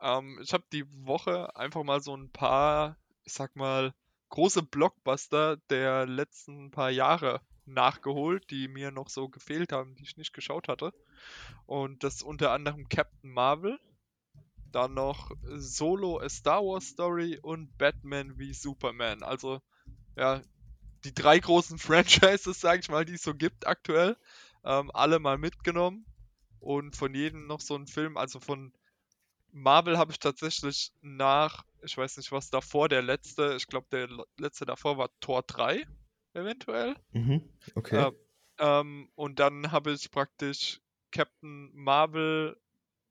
[0.00, 3.92] Ähm, ich habe die Woche einfach mal so ein paar, ich sag mal,
[4.30, 10.16] große Blockbuster der letzten paar Jahre nachgeholt, die mir noch so gefehlt haben, die ich
[10.16, 10.92] nicht geschaut hatte.
[11.66, 13.78] Und das unter anderem Captain Marvel,
[14.72, 19.22] dann noch Solo A Star Wars Story und Batman wie Superman.
[19.22, 19.60] Also,
[20.16, 20.42] ja,
[21.04, 24.16] die drei großen Franchises, sag ich mal, die es so gibt aktuell,
[24.64, 26.06] ähm, alle mal mitgenommen.
[26.60, 28.72] Und von jedem noch so ein Film, also von
[29.52, 34.08] Marvel habe ich tatsächlich nach, ich weiß nicht, was davor der letzte, ich glaube, der
[34.08, 35.84] le- letzte davor war Tor 3,
[36.36, 36.96] eventuell.
[37.14, 37.42] Mhm.
[37.76, 38.06] Okay.
[38.06, 38.12] Äh,
[38.58, 40.80] ähm, und dann habe ich praktisch
[41.12, 42.60] Captain Marvel,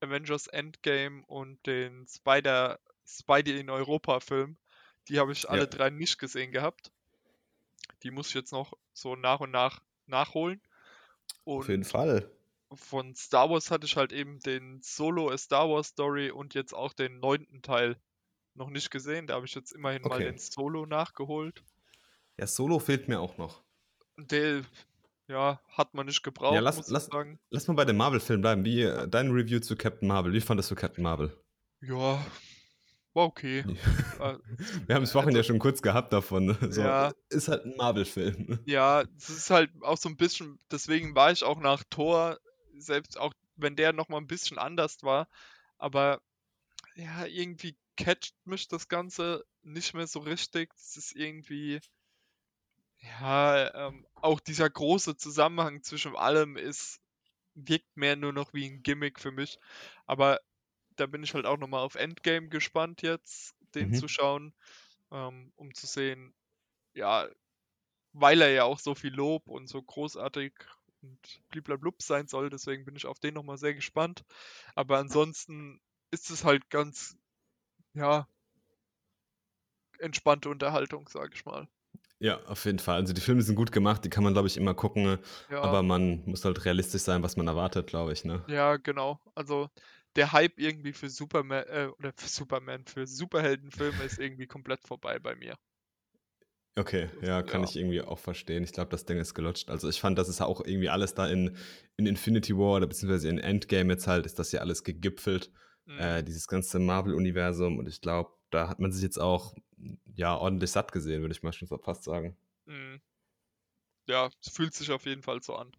[0.01, 4.57] Avengers Endgame und den Spider, Spidey in Europa Film.
[5.09, 5.69] Die habe ich alle Ja.
[5.69, 6.91] drei nicht gesehen gehabt.
[8.03, 10.61] Die muss ich jetzt noch so nach und nach nachholen.
[11.53, 12.29] Auf jeden Und Fall.
[12.73, 16.73] von Star Wars hatte ich halt eben den Solo A Star Wars Story und jetzt
[16.73, 18.01] auch den neunten Teil
[18.55, 19.27] noch nicht gesehen.
[19.27, 20.23] Da habe ich jetzt immerhin mal Okay.
[20.23, 21.65] den Solo nachgeholt.
[22.39, 23.63] Ja, Solo fehlt mir auch noch.
[24.17, 24.63] Der,
[25.27, 27.39] ja, hat man nicht gebraucht, lass- muss lass- sagen.
[27.49, 28.63] Lass mal bei dem Marvel-Film bleiben.
[28.65, 30.33] Wie äh, dein Review zu Captain Marvel?
[30.33, 31.35] Wie fandest du Captain Marvel?
[31.81, 32.25] Ja,
[33.13, 33.63] war okay.
[34.19, 34.31] Ja.
[34.31, 34.39] Äh,
[34.87, 36.45] Wir haben es vorhin ja schon kurz gehabt davon.
[36.47, 36.57] ne?
[36.71, 37.13] So, Ja.
[37.29, 38.59] Ist halt ein Marvel-Film.
[38.65, 42.37] Ja, es ist halt auch so ein bisschen, deswegen war ich auch nach Thor,
[42.77, 45.29] selbst auch wenn der nochmal ein bisschen anders war,
[45.77, 46.21] aber
[46.95, 50.73] ja, irgendwie catcht mich das Ganze nicht mehr so richtig.
[50.75, 51.79] Es ist irgendwie,
[53.19, 56.99] ja, ähm, auch dieser große Zusammenhang zwischen allem ist,
[57.55, 59.57] wirkt mehr nur noch wie ein Gimmick für mich.
[60.07, 60.39] Aber
[60.97, 63.93] da bin ich halt auch nochmal auf Endgame gespannt jetzt, den Mhm.
[63.93, 64.53] zu schauen,
[65.11, 66.35] ähm, um zu sehen,
[66.95, 67.29] ja,
[68.13, 70.53] weil er ja auch so viel Lob und so großartig
[71.01, 74.25] und bliblablub sein soll, deswegen bin ich auf den nochmal sehr gespannt.
[74.75, 77.17] Aber ansonsten ist es halt ganz,
[77.93, 78.27] ja,
[79.99, 81.67] entspannte Unterhaltung, sag ich mal.
[82.25, 82.95] Ja, auf jeden Fall.
[82.95, 85.19] Also die Filme sind gut gemacht, die kann man, glaube ich, immer gucken.
[85.47, 88.43] Ja, Aber man muss halt realistisch sein, was man erwartet, glaube ich, ne?
[88.47, 89.19] ja, genau.
[89.35, 89.69] Also
[90.15, 95.19] der Hype irgendwie für Superman, äh, oder für Superman, für Superheldenfilme ist irgendwie komplett vorbei
[95.19, 95.57] bei mir.
[96.77, 97.63] Okay, ja, kann Ja.
[97.63, 98.63] ich irgendwie auch verstehen.
[98.63, 99.69] Ich glaube, das Ding ist gelutscht.
[99.69, 101.55] Also ich fand, das ist auch irgendwie alles da in,
[101.95, 105.51] in Infinity War oder beziehungsweise in Endgame jetzt halt, ist das ja alles gegipfelt,
[105.87, 105.95] Mhm.
[105.95, 107.77] äh, dieses ganze Marvel-Universum.
[107.79, 109.55] Und ich glaube, da hat man sich jetzt auch
[110.15, 112.37] ja ordentlich satt gesehen, würde ich mal schon fast sagen.
[112.65, 113.01] Mhm.
[114.07, 115.71] Ja, es fühlt sich auf jeden Fall so an.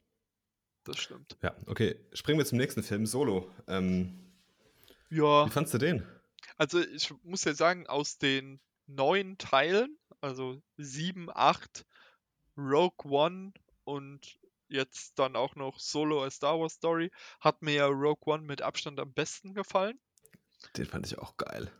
[0.84, 1.36] Das stimmt.
[1.42, 1.98] Ja, okay.
[2.12, 3.50] Springen wir zum nächsten Film, Solo.
[3.66, 4.32] Ähm,
[5.10, 5.46] Ja.
[5.46, 6.06] wie fandst du den?
[6.56, 11.84] Also ich muss ja sagen, aus den neun Teilen, also sieben, acht,
[12.56, 13.52] Rogue One
[13.84, 18.42] und jetzt dann auch noch Solo A Star Wars Story, hat mir ja Rogue One
[18.44, 20.00] mit Abstand am besten gefallen.
[20.76, 21.70] Den fand ich auch geil.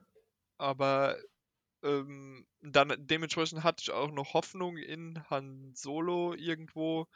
[0.59, 1.16] Aber
[1.83, 7.07] ähm, dann dementsprechend hatte ich auch noch Hoffnung in Han Solo irgendwo,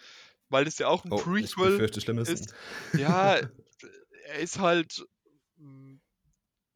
[0.49, 1.81] weil es ja auch ein Oh, Prequel
[2.27, 2.55] ist.
[2.97, 3.37] Ja,
[4.27, 5.05] er ist halt,
[5.57, 5.97] mm,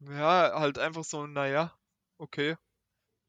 [0.01, 1.73] ja, halt einfach so, naja,
[2.17, 2.55] okay.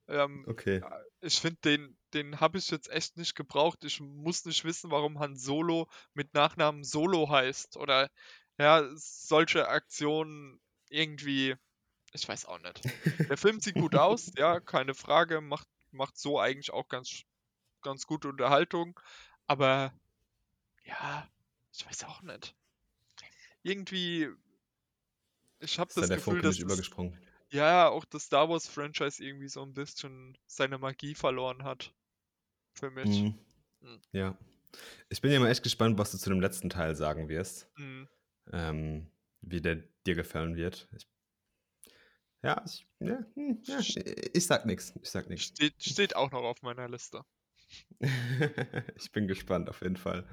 [0.08, 0.82] Ähm, Okay.
[1.20, 3.84] ich finde, den, den habe ich jetzt echt nicht gebraucht.
[3.84, 7.76] Ich muss nicht wissen, warum Han Solo mit Nachnamen Solo heißt.
[7.76, 8.10] Oder
[8.58, 11.56] ja, solche Aktionen irgendwie,
[12.16, 12.80] ich weiß auch nicht.
[13.28, 17.22] Der Film sieht gut aus, ja, keine Frage, macht, macht so eigentlich auch ganz,
[17.82, 18.98] ganz gute Unterhaltung.
[19.46, 19.92] Aber
[20.84, 21.28] ja,
[21.72, 22.54] ich weiß auch nicht.
[23.62, 24.28] Irgendwie,
[25.60, 26.90] ich habe das Gefühl, dass nicht das,
[27.50, 31.94] ja, auch das Star Wars Franchise irgendwie so ein bisschen seine Magie verloren hat.
[32.74, 33.22] Für mich.
[33.22, 33.38] Mhm.
[33.80, 34.00] Mhm.
[34.12, 34.38] Ja.
[35.08, 37.68] Ich bin ja mal echt gespannt, was du zu dem letzten Teil sagen wirst.
[37.76, 38.08] Mhm.
[38.52, 39.76] Ähm, wie der
[40.06, 40.88] dir gefallen wird.
[40.96, 41.06] Ich,
[42.46, 43.78] ja, ich, ja, hm, ja,
[44.32, 44.94] ich sag nichts.
[45.02, 45.46] Ich sag nichts.
[45.46, 47.22] Steht, steht auch noch auf meiner Liste.
[48.96, 50.24] ich bin gespannt, auf jeden Fall.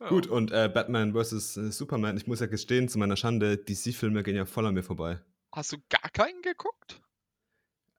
[0.00, 0.08] Ja.
[0.08, 1.56] Gut, und äh, Batman vs.
[1.56, 4.82] Äh, Superman, ich muss ja gestehen, zu meiner Schande, DC-Filme gehen ja voll an mir
[4.82, 5.20] vorbei.
[5.52, 7.00] Hast du gar keinen geguckt?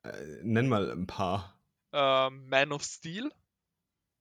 [0.03, 1.59] Äh, nenn mal ein paar.
[1.93, 3.31] Ähm, Man of Steel?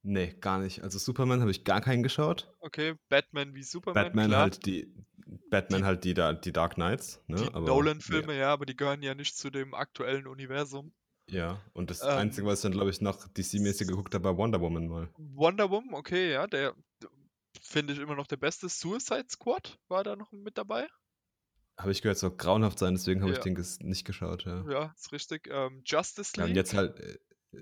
[0.03, 0.83] Nee, gar nicht.
[0.83, 2.53] Also Superman habe ich gar keinen geschaut.
[2.59, 4.41] Okay, Batman wie Superman, Batman klar.
[4.41, 4.93] halt die
[5.49, 7.37] Batman halt die, die Dark Knights, ne?
[7.37, 10.93] die Nolan-Filme, ja, aber die gehören ja nicht zu dem aktuellen Universum.
[11.29, 14.37] Ja, und das Ähm, Einzige, was ich dann, glaube ich, noch DC-mäßig geguckt habe, war
[14.37, 15.09] Wonder Woman mal.
[15.17, 16.75] Wonder Woman, okay, ja, der
[17.61, 18.67] finde ich immer noch der beste.
[18.69, 20.87] Suicide Squad war da noch mit dabei.
[21.77, 23.43] Habe ich gehört, soll grauenhaft sein, deswegen habe ich Ja.
[23.43, 24.63] den ges- nicht geschaut, ja.
[24.69, 25.49] Ja, ist richtig.
[25.51, 26.51] Ähm, Justice ja League.
[26.51, 27.17] und jetzt halt, äh,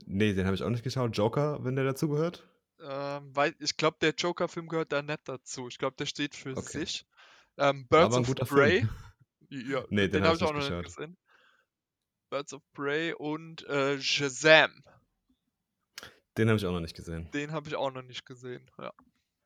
[0.05, 1.15] nee, den habe ich auch nicht geschaut.
[1.15, 2.43] Joker, wenn der dazugehört.
[2.81, 5.67] Ähm, weil ich glaube, der Joker-Film gehört da nicht dazu.
[5.67, 6.79] Ich glaube, der steht für Okay.
[6.79, 7.05] sich.
[7.62, 8.88] Ähm, Birds of Prey.
[9.54, 11.17] Ja, Nee, den den hab habe ich auch noch nicht gesehen.
[12.30, 14.82] Birds of Prey und äh, Shazam.
[16.38, 17.30] Den habe ich auch noch nicht gesehen.
[17.32, 18.71] Den habe ich auch noch nicht gesehen.
[18.80, 18.93] Ja.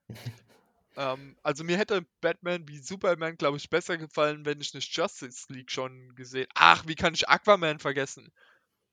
[0.96, 5.52] ähm, also mir hätte Batman wie Superman, glaube ich, besser gefallen, wenn ich nicht Justice
[5.52, 6.46] League schon gesehen.
[6.54, 8.32] Ach, wie kann ich Aquaman vergessen?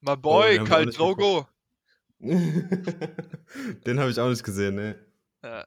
[0.00, 1.48] My boy, den hab ich auch Kal nicht Drogo.
[2.20, 5.06] den habe ich auch nicht gesehen, ne.
[5.42, 5.66] Ja,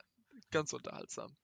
[0.50, 1.38] ganz unterhaltsam.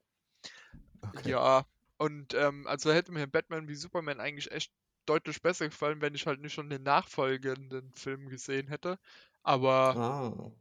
[1.03, 1.29] Okay.
[1.29, 1.67] Ja,
[2.01, 4.73] und ähm, also hätte mir Batman wie Superman eigentlich echt
[5.05, 8.99] deutlich besser gefallen, wenn ich halt nicht schon den nachfolgenden Film gesehen hätte.
[9.43, 10.51] Aber Ah.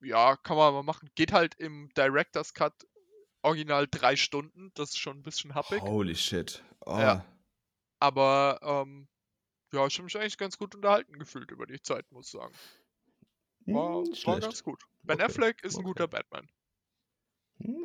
[0.00, 1.10] ja, kann man mal machen.
[1.14, 2.74] Geht halt im Director's Cut
[3.42, 4.70] original drei Stunden.
[4.74, 5.82] Das ist schon ein bisschen happig.
[5.82, 6.62] Holy shit.
[6.86, 6.98] Oh.
[6.98, 7.24] Ja.
[8.00, 9.08] Aber ähm,
[9.72, 12.54] ja, ich habe mich eigentlich ganz gut unterhalten gefühlt über die Zeit, muss ich sagen.
[13.66, 14.82] War, Hm, war ganz gut.
[15.02, 15.84] Ben Okay, Affleck ist ein okay.
[15.84, 16.48] guter Batman.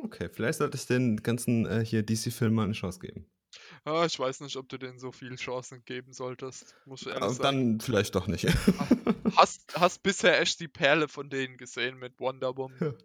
[0.02, 3.26] Okay, vielleicht sollte ich den ganzen äh, hier DC-Film mal eine Chance geben.
[3.84, 7.22] Ah, ich weiß nicht, ob du denen so viel Chancen geben solltest, muss ich ehrlich
[7.22, 7.78] Aber sagen.
[7.78, 8.46] dann vielleicht doch nicht.
[9.36, 12.78] Hast, hast bisher echt die Perle von denen gesehen mit Wonder Woman.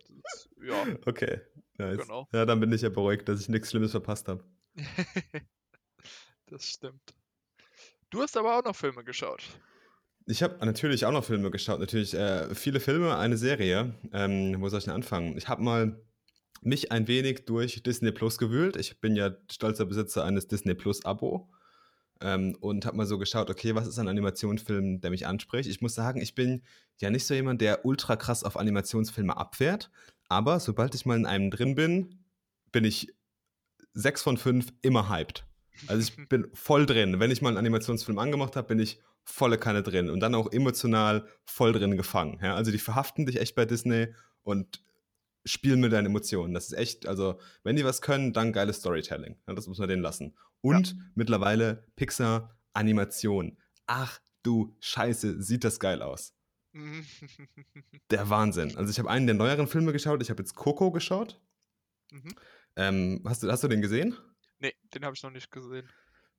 [0.61, 1.39] Ja, Okay,
[1.77, 1.99] nice.
[1.99, 2.27] Genau.
[2.33, 4.43] Ja, dann bin ich ja beruhigt, dass ich nichts Schlimmes verpasst habe.
[6.47, 7.13] das stimmt.
[8.09, 9.43] Du hast aber auch noch Filme geschaut.
[10.25, 11.79] Ich habe natürlich auch noch Filme geschaut.
[11.79, 13.93] Natürlich äh, viele Filme, eine Serie.
[14.11, 15.37] Ähm, wo soll ich denn anfangen?
[15.37, 16.01] Ich habe mal
[16.61, 18.75] mich ein wenig durch Disney Plus gewühlt.
[18.75, 21.49] Ich bin ja stolzer Besitzer eines Disney Plus Abo.
[22.19, 25.69] Ähm, und habe mal so geschaut, okay, was ist ein Animationsfilm, der mich anspricht?
[25.69, 26.63] Ich muss sagen, ich bin
[26.97, 29.91] ja nicht so jemand, der ultra krass auf Animationsfilme abfährt.
[30.27, 32.23] Aber sobald ich mal in einem drin bin,
[32.71, 33.13] bin ich
[33.93, 35.45] sechs von fünf immer hyped.
[35.87, 37.19] Also ich bin voll drin.
[37.19, 40.51] Wenn ich mal einen Animationsfilm angemacht habe, bin ich volle Kanne drin und dann auch
[40.51, 42.39] emotional voll drin gefangen.
[42.41, 42.55] Ja?
[42.55, 44.07] Also die verhaften dich echt bei Disney
[44.43, 44.81] und
[45.47, 46.53] spielen mit deinen Emotionen.
[46.53, 49.37] Das ist echt, also wenn die was können, dann geiles Storytelling.
[49.47, 50.37] Ja, das muss man denen lassen.
[50.61, 53.57] Und mittlerweile Pixar Animation.
[53.85, 56.33] Ach du Scheiße, sieht das geil aus.
[58.11, 58.77] Der Wahnsinn.
[58.77, 60.21] Also ich habe einen der neueren Filme geschaut.
[60.21, 61.41] Ich habe jetzt Coco geschaut.
[62.11, 62.35] Mhm.
[62.75, 64.15] Ähm, hast, du, hast du den gesehen?
[64.59, 65.87] nee, den habe ich noch nicht gesehen.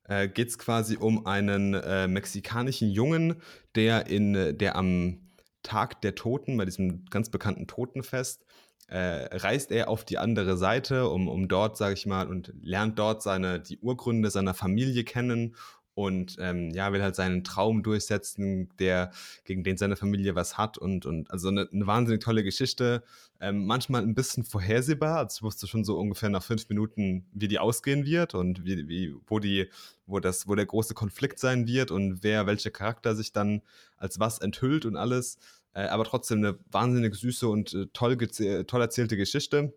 [0.05, 3.43] äh, geht es quasi um einen äh, mexikanischen Jungen,
[3.75, 5.28] der in der am
[5.63, 8.45] Tag der Toten, bei diesem ganz bekannten Totenfest,
[8.89, 12.99] äh, reist er auf die andere Seite, um, um dort, sage ich mal, und lernt
[12.99, 15.55] dort seine, die Urgründe seiner Familie kennen
[15.99, 19.11] und ähm, ja, will halt seinen Traum durchsetzen, der,
[19.45, 23.03] gegen den seine Familie was hat und, und also eine, eine wahnsinnig tolle Geschichte.
[23.41, 27.49] Ähm, manchmal ein bisschen vorhersehbar, also ich wusste schon so ungefähr nach fünf Minuten, wie
[27.49, 29.71] die ausgehen wird und wie, wie, wo die,
[30.07, 33.63] wo das, wo der große Konflikt sein wird und wer welcher Charakter sich dann
[33.97, 35.39] als was enthüllt und alles.
[35.75, 39.75] Äh, aber trotzdem eine wahnsinnig süße und äh, toll, toll erzählte Geschichte.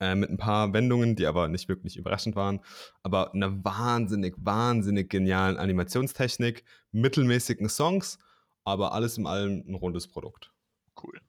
[0.00, 2.60] Äh, mit ein paar Wendungen, die aber nicht wirklich überraschend waren.
[3.02, 8.18] Aber eine wahnsinnig, wahnsinnig genialen Animationstechnik, mittelmäßigen Songs,
[8.64, 10.52] aber alles in allem ein rundes Produkt.
[10.96, 11.20] Cool.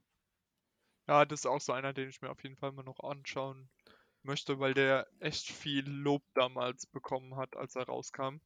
[1.08, 3.70] Ja, das ist auch so einer, den ich mir auf jeden Fall mal noch anschauen
[4.24, 8.38] möchte, weil der echt viel Lob damals bekommen hat, als er rauskam.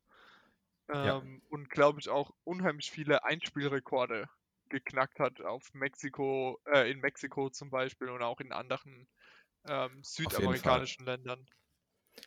[0.93, 1.17] Ja.
[1.19, 4.29] Ähm, Und glaube ich auch unheimlich viele Einspielrekorde
[4.69, 9.07] geknackt hat auf Mexiko, äh, in Mexiko zum Beispiel und auch in anderen
[9.69, 11.45] ähm, südamerikanischen Ländern.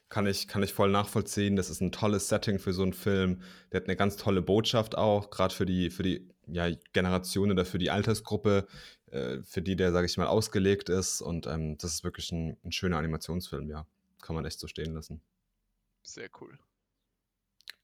[0.09, 1.57] Kann ich, kann ich voll nachvollziehen.
[1.57, 3.42] Das ist ein tolles Setting für so einen Film.
[3.70, 7.64] Der hat eine ganz tolle Botschaft auch, gerade für die, für die ja, Generation oder
[7.64, 8.66] für die Altersgruppe,
[9.07, 11.20] äh, für die der, sage ich mal, ausgelegt ist.
[11.20, 13.87] Und ähm, das ist wirklich ein, ein schöner Animationsfilm, ja.
[14.22, 15.20] Kann man echt so stehen lassen.
[16.02, 16.59] Sehr cool.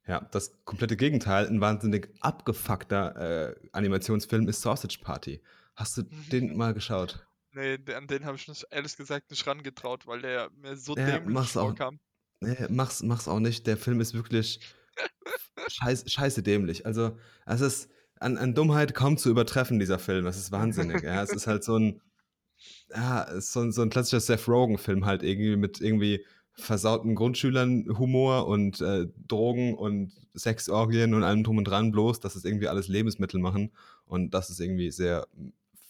[0.06, 5.42] Ja, das komplette Gegenteil, ein wahnsinnig abgefuckter äh, Animationsfilm ist Sausage Party.
[5.76, 7.27] Hast du den mal geschaut?
[7.58, 11.18] Nee, an den habe ich mich ehrlich gesagt nicht rangetraut, weil der mir so Ja,
[11.18, 11.66] dämlich mach's auch.
[11.66, 11.98] vorkam.
[12.40, 13.66] Nee, mach's, mach's auch nicht.
[13.66, 14.60] Der Film ist wirklich
[15.68, 16.86] scheiß, scheiße dämlich.
[16.86, 17.90] Also, es ist
[18.20, 20.26] an, an Dummheit kaum zu übertreffen, dieser Film.
[20.26, 21.02] Es ist wahnsinnig.
[21.02, 21.20] ja.
[21.20, 22.00] Es ist halt so ein,
[22.94, 28.46] ja, so ein, so ein klassischer Seth Rogen-Film halt irgendwie mit irgendwie versauten Grundschülern Humor
[28.46, 32.86] und äh, Drogen und Sexorgien und allem drum und dran, bloß, dass es irgendwie alles
[32.86, 33.72] Lebensmittel machen.
[34.06, 35.26] Und das ist irgendwie sehr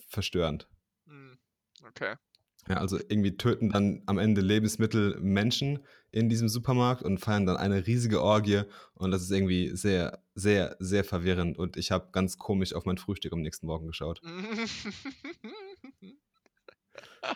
[0.08, 0.66] verstörend.
[1.86, 2.14] Okay.
[2.68, 5.78] Ja, also irgendwie töten dann am Ende Lebensmittel Menschen
[6.10, 8.62] in diesem Supermarkt und feiern dann eine riesige Orgie
[8.94, 12.98] und das ist irgendwie sehr, sehr, sehr verwirrend und ich habe ganz komisch auf mein
[12.98, 14.20] Frühstück am nächsten Morgen geschaut.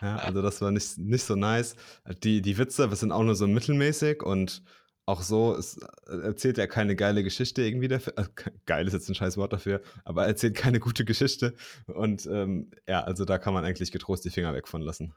[0.01, 1.75] Ja, also das war nicht, nicht so nice.
[2.23, 4.63] Die, die Witze, das sind auch nur so mittelmäßig und
[5.05, 8.13] auch so es erzählt er keine geile Geschichte irgendwie dafür.
[8.17, 11.53] Äh, ge- geil ist jetzt ein scheiß Wort dafür, aber er erzählt keine gute Geschichte
[11.87, 15.13] und ähm, ja, also da kann man eigentlich getrost die Finger weg von lassen.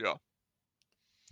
[0.00, 0.18] ja,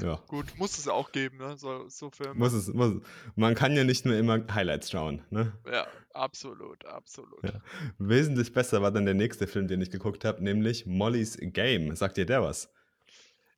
[0.01, 0.17] Ja.
[0.27, 1.57] gut, muss es auch geben, ne?
[1.57, 2.35] So, so Filme.
[2.35, 3.01] Muss es, muss,
[3.37, 5.23] man kann ja nicht nur immer Highlights schauen.
[5.31, 5.53] Ne?
[5.71, 7.43] Ja, absolut, absolut.
[7.45, 7.61] Ja.
[7.99, 11.95] Wesentlich besser war dann der nächste Film, den ich geguckt habe, nämlich Molly's Game.
[11.97, 12.71] Sagt dir der was?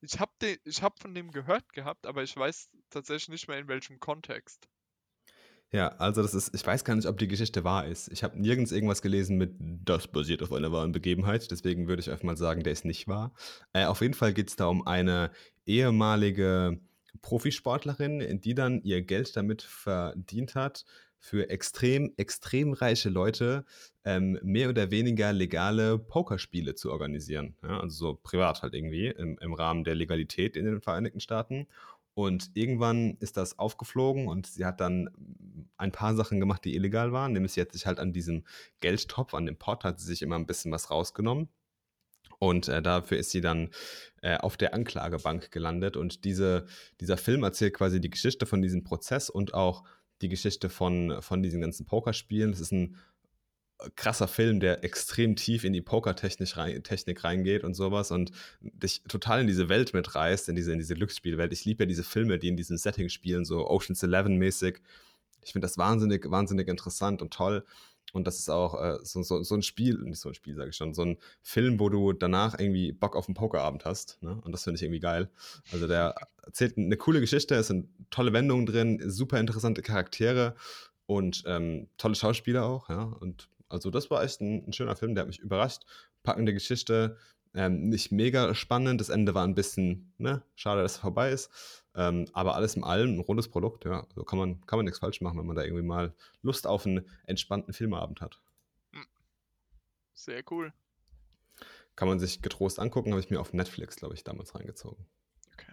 [0.01, 0.33] Ich habe
[0.81, 4.69] hab von dem gehört gehabt, aber ich weiß tatsächlich nicht mehr in welchem Kontext.
[5.71, 8.09] Ja, also das ist, ich weiß gar nicht, ob die Geschichte wahr ist.
[8.09, 11.51] Ich habe nirgends irgendwas gelesen mit, das basiert auf einer wahren Begebenheit.
[11.51, 13.35] Deswegen würde ich einfach mal sagen, der ist nicht wahr.
[13.75, 15.31] Äh, auf jeden Fall geht es da um eine
[15.67, 16.81] ehemalige
[17.21, 20.85] Profisportlerin, die dann ihr Geld damit verdient hat,
[21.19, 23.65] für extrem, extrem reiche Leute
[24.05, 27.57] ähm, mehr oder weniger legale Pokerspiele zu organisieren.
[27.63, 31.67] Ja, also so privat halt irgendwie im, im Rahmen der Legalität in den Vereinigten Staaten.
[32.15, 35.09] Und irgendwann ist das aufgeflogen und sie hat dann
[35.77, 37.33] ein paar Sachen gemacht, die illegal waren.
[37.33, 38.45] Nämlich sie hat sich halt an diesem
[38.81, 41.49] Geldtopf, an dem Pot, hat sie sich immer ein bisschen was rausgenommen.
[42.41, 43.71] Und äh, dafür ist sie dann
[44.23, 45.97] äh, auf der Anklagebank gelandet.
[45.97, 46.67] Und diese,
[47.01, 49.85] dieser Film erzählt quasi die Geschichte von diesem Prozess und auch
[50.23, 52.53] die Geschichte von, von diesen ganzen Pokerspielen.
[52.53, 52.97] Es ist ein
[53.95, 59.03] krasser Film, der extrem tief in die Pokertechnik rein, Technik reingeht und sowas und dich
[59.09, 61.53] total in diese Welt mitreißt, in diese, in diese Glücksspielwelt.
[61.53, 64.81] Ich liebe ja diese Filme, die in diesem Setting spielen, so Ocean's Eleven mäßig.
[65.43, 67.65] Ich finde das wahnsinnig, wahnsinnig interessant und toll.
[68.13, 70.71] Und das ist auch äh, so, so, so, ein Spiel, nicht so ein Spiel, sage
[70.71, 74.19] ich schon, so ein Film, wo du danach irgendwie Bock auf einen Pokerabend hast.
[74.23, 74.41] Ne?
[74.45, 75.31] Und das finde ich irgendwie geil.
[75.73, 80.55] Also der erzählt eine coole Geschichte, es sind tolle Wendungen drin, super interessante Charaktere
[81.07, 82.89] und ähm, tolle Schauspieler auch.
[82.89, 83.03] Ja?
[83.03, 85.83] Und also das war echt ein, ein schöner Film, der hat mich überrascht.
[86.23, 87.17] Packende Geschichte,
[87.55, 89.01] ähm, nicht mega spannend.
[89.01, 91.51] Das Ende war ein bisschen, ne, schade, dass es vorbei ist.
[91.99, 94.07] Ähm, aber alles in allem ein rundes Produkt, ja.
[94.15, 96.87] So kann man, kann man nichts falsch machen, wenn man da irgendwie mal Lust auf
[96.87, 98.41] einen entspannten Filmabend hat.
[98.93, 99.05] Hm.
[100.15, 100.73] Sehr cool.
[101.97, 105.07] Kann man sich getrost angucken, habe ich mir auf Netflix, glaube ich, damals reingezogen.
[105.55, 105.73] Okay.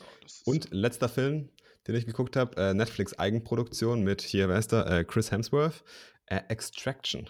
[0.00, 1.50] Oh, Und letzter Film,
[1.86, 5.00] den ich geguckt habe, äh, Netflix Eigenproduktion mit hier, wer ist da?
[5.00, 5.84] Äh, Chris Hemsworth,
[6.24, 7.28] äh, Extraction.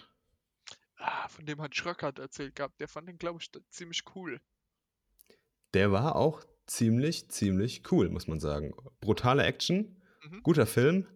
[0.95, 2.79] Ah, von dem hat Schröckert erzählt gehabt.
[2.79, 4.39] Der fand den, glaube ich, ziemlich cool.
[5.73, 8.73] Der war auch ziemlich, ziemlich cool, muss man sagen.
[8.99, 10.43] Brutale Action, mhm.
[10.43, 11.07] guter Film,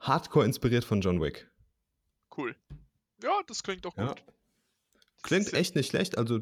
[0.00, 1.50] hardcore inspiriert von John Wick.
[2.36, 2.54] Cool.
[3.22, 4.20] Ja, das klingt doch gut.
[4.20, 4.34] Ja.
[5.22, 6.40] Klingt echt nicht schlecht, also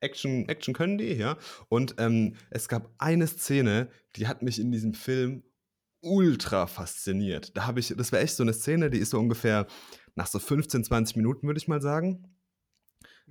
[0.00, 1.36] Action, Action können die, ja.
[1.68, 5.44] Und ähm, es gab eine Szene, die hat mich in diesem Film
[6.00, 7.56] ultra fasziniert.
[7.56, 9.66] Da habe ich, das war echt so eine Szene, die ist so ungefähr
[10.14, 12.36] nach so 15, 20 Minuten, würde ich mal sagen.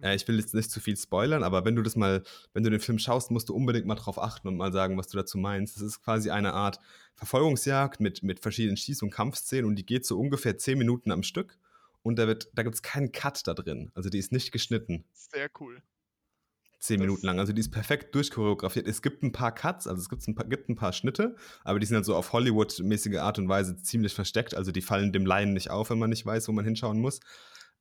[0.02, 2.24] Äh, ich will jetzt nicht zu viel spoilern, aber wenn du das mal,
[2.54, 5.08] wenn du den Film schaust, musst du unbedingt mal drauf achten und mal sagen, was
[5.08, 5.78] du dazu meinst.
[5.78, 6.80] Es ist quasi eine Art
[7.16, 11.24] Verfolgungsjagd mit, mit verschiedenen Schieß- und Kampfszenen und die geht so ungefähr 10 Minuten am
[11.24, 11.58] Stück
[12.04, 13.91] und da, da gibt es keinen Cut da drin.
[13.93, 15.06] Also die ist nicht geschnitten.
[15.14, 15.82] Sehr cool
[16.82, 17.39] zehn Minuten lang.
[17.39, 18.88] Also die ist perfekt durchchoreografiert.
[18.88, 21.80] Es gibt ein paar Cuts, also es gibt ein paar, gibt ein paar Schnitte, aber
[21.80, 24.56] die sind halt so auf Hollywood-mäßige Art und Weise ziemlich versteckt.
[24.56, 27.20] Also die fallen dem Laien nicht auf, wenn man nicht weiß, wo man hinschauen muss.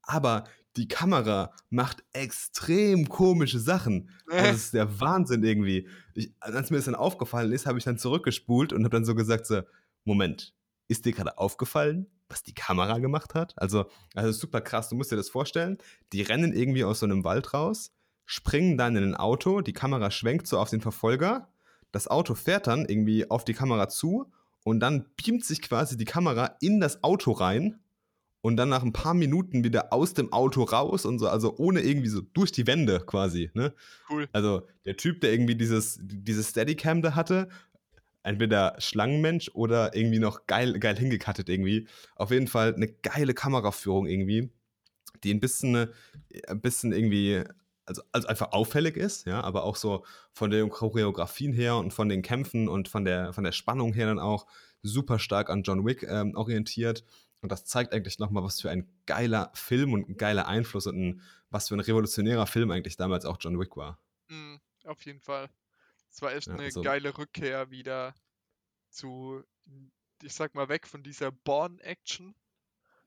[0.03, 0.45] Aber
[0.77, 4.11] die Kamera macht extrem komische Sachen.
[4.31, 5.89] Also das ist der Wahnsinn irgendwie.
[6.14, 9.14] Ich, als mir das dann aufgefallen ist, habe ich dann zurückgespult und habe dann so
[9.14, 9.62] gesagt: so,
[10.05, 10.55] Moment,
[10.89, 13.55] ist dir gerade aufgefallen, was die Kamera gemacht hat?
[13.57, 14.89] Also, also super krass.
[14.89, 15.79] Du musst dir das vorstellen.
[16.12, 17.93] Die rennen irgendwie aus so einem Wald raus
[18.31, 21.49] springen dann in ein Auto, die Kamera schwenkt so auf den Verfolger,
[21.91, 24.31] das Auto fährt dann irgendwie auf die Kamera zu
[24.62, 27.81] und dann beamt sich quasi die Kamera in das Auto rein
[28.43, 31.80] und dann nach ein paar Minuten wieder aus dem Auto raus und so, also ohne
[31.80, 33.74] irgendwie so durch die Wände quasi, ne?
[34.09, 34.28] Cool.
[34.32, 37.49] Also der Typ, der irgendwie dieses, dieses Steadicam da hatte,
[38.22, 41.86] entweder Schlangenmensch oder irgendwie noch geil, geil hingekattet irgendwie.
[42.16, 44.51] Auf jeden Fall eine geile Kameraführung irgendwie,
[45.24, 45.88] die ein bisschen,
[46.47, 47.45] ein bisschen irgendwie
[47.91, 52.09] also, also einfach auffällig ist, ja, aber auch so von den Choreografien her und von
[52.09, 54.47] den Kämpfen und von der, von der Spannung her dann auch
[54.82, 57.05] super stark an John Wick ähm, orientiert.
[57.41, 60.97] Und das zeigt eigentlich nochmal, was für ein geiler Film und ein geiler Einfluss und
[60.97, 63.99] ein, was für ein revolutionärer Film eigentlich damals auch John Wick war.
[64.28, 65.49] Mm, auf jeden Fall.
[66.11, 68.14] Es war echt ja, eine also, geile Rückkehr wieder
[68.91, 69.43] zu,
[70.22, 72.34] ich sag mal, weg von dieser Born-Action.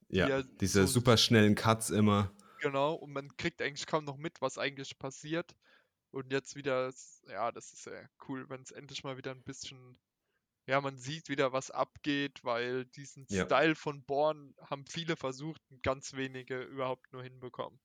[0.09, 2.31] Ja, die diese so super schnellen Cuts immer.
[2.61, 5.55] Genau, und man kriegt eigentlich kaum noch mit, was eigentlich passiert.
[6.11, 6.93] Und jetzt wieder,
[7.27, 9.97] ja, das ist sehr cool, wenn es endlich mal wieder ein bisschen,
[10.65, 13.45] ja, man sieht wieder, was abgeht, weil diesen ja.
[13.45, 17.79] Style von Born haben viele versucht und ganz wenige überhaupt nur hinbekommen.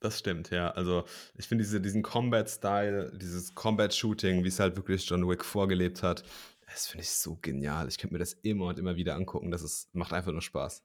[0.00, 0.70] Das stimmt, ja.
[0.72, 6.02] Also ich finde diese, diesen Combat-Style, dieses Combat-Shooting, wie es halt wirklich John Wick vorgelebt
[6.02, 6.22] hat,
[6.66, 7.88] das finde ich so genial.
[7.88, 9.50] Ich könnte mir das immer und immer wieder angucken.
[9.50, 10.84] Das ist, macht einfach nur Spaß.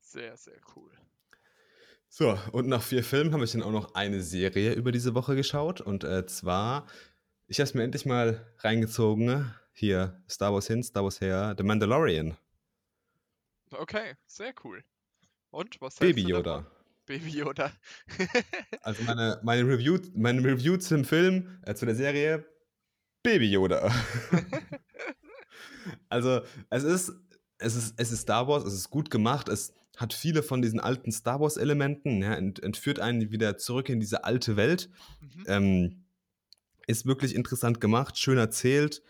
[0.00, 0.92] Sehr, sehr cool.
[2.08, 5.34] So, und nach vier Filmen habe ich dann auch noch eine Serie über diese Woche
[5.34, 5.80] geschaut.
[5.80, 6.86] Und äh, zwar,
[7.52, 9.54] ich habe es mir endlich mal reingezogen.
[9.74, 12.38] Hier, Star Wars hin, Star Wars her, The Mandalorian.
[13.70, 14.82] Okay, sehr cool.
[15.50, 16.64] Und was Baby Yoda.
[17.04, 17.70] Baby Yoda.
[18.80, 22.46] also meine, meine, Review, meine Review zum Film, äh, zu der Serie,
[23.22, 23.92] Baby Yoda.
[26.08, 26.40] also,
[26.70, 27.12] es ist,
[27.58, 30.80] es ist, es ist Star Wars, es ist gut gemacht, es hat viele von diesen
[30.80, 34.88] alten Star Wars-Elementen, ja, ent, entführt einen wieder zurück in diese alte Welt.
[35.20, 35.44] Mhm.
[35.48, 36.01] Ähm,
[36.86, 39.02] ist wirklich interessant gemacht, schön erzählt.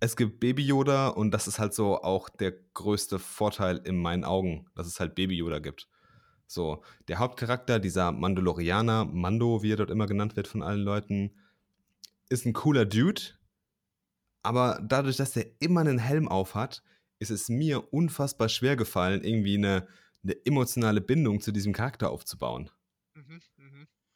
[0.00, 4.24] Es gibt Baby Yoda und das ist halt so auch der größte Vorteil in meinen
[4.24, 5.88] Augen, dass es halt Baby Yoda gibt.
[6.46, 11.32] So, der Hauptcharakter, dieser Mandalorianer, Mando, wie er dort immer genannt wird von allen Leuten,
[12.28, 13.22] ist ein cooler Dude,
[14.42, 16.82] aber dadurch, dass er immer einen Helm auf hat,
[17.18, 19.88] ist es mir unfassbar schwer gefallen, irgendwie eine,
[20.22, 22.70] eine emotionale Bindung zu diesem Charakter aufzubauen.
[23.14, 23.40] Mhm.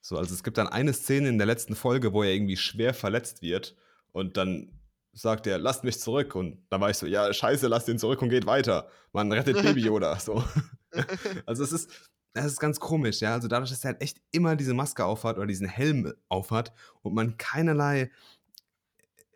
[0.00, 2.94] So, also es gibt dann eine Szene in der letzten Folge, wo er irgendwie schwer
[2.94, 3.76] verletzt wird
[4.12, 4.78] und dann
[5.12, 6.34] sagt er, lasst mich zurück.
[6.34, 8.88] Und dann war ich so, ja, scheiße, lasst ihn zurück und geht weiter.
[9.12, 10.18] Man rettet Baby Yoda.
[10.18, 10.42] So.
[11.46, 11.90] also es ist,
[12.32, 13.34] das ist ganz komisch, ja.
[13.34, 16.72] Also dadurch, dass er halt echt immer diese Maske aufhat oder diesen Helm aufhat
[17.02, 18.10] und man keinerlei,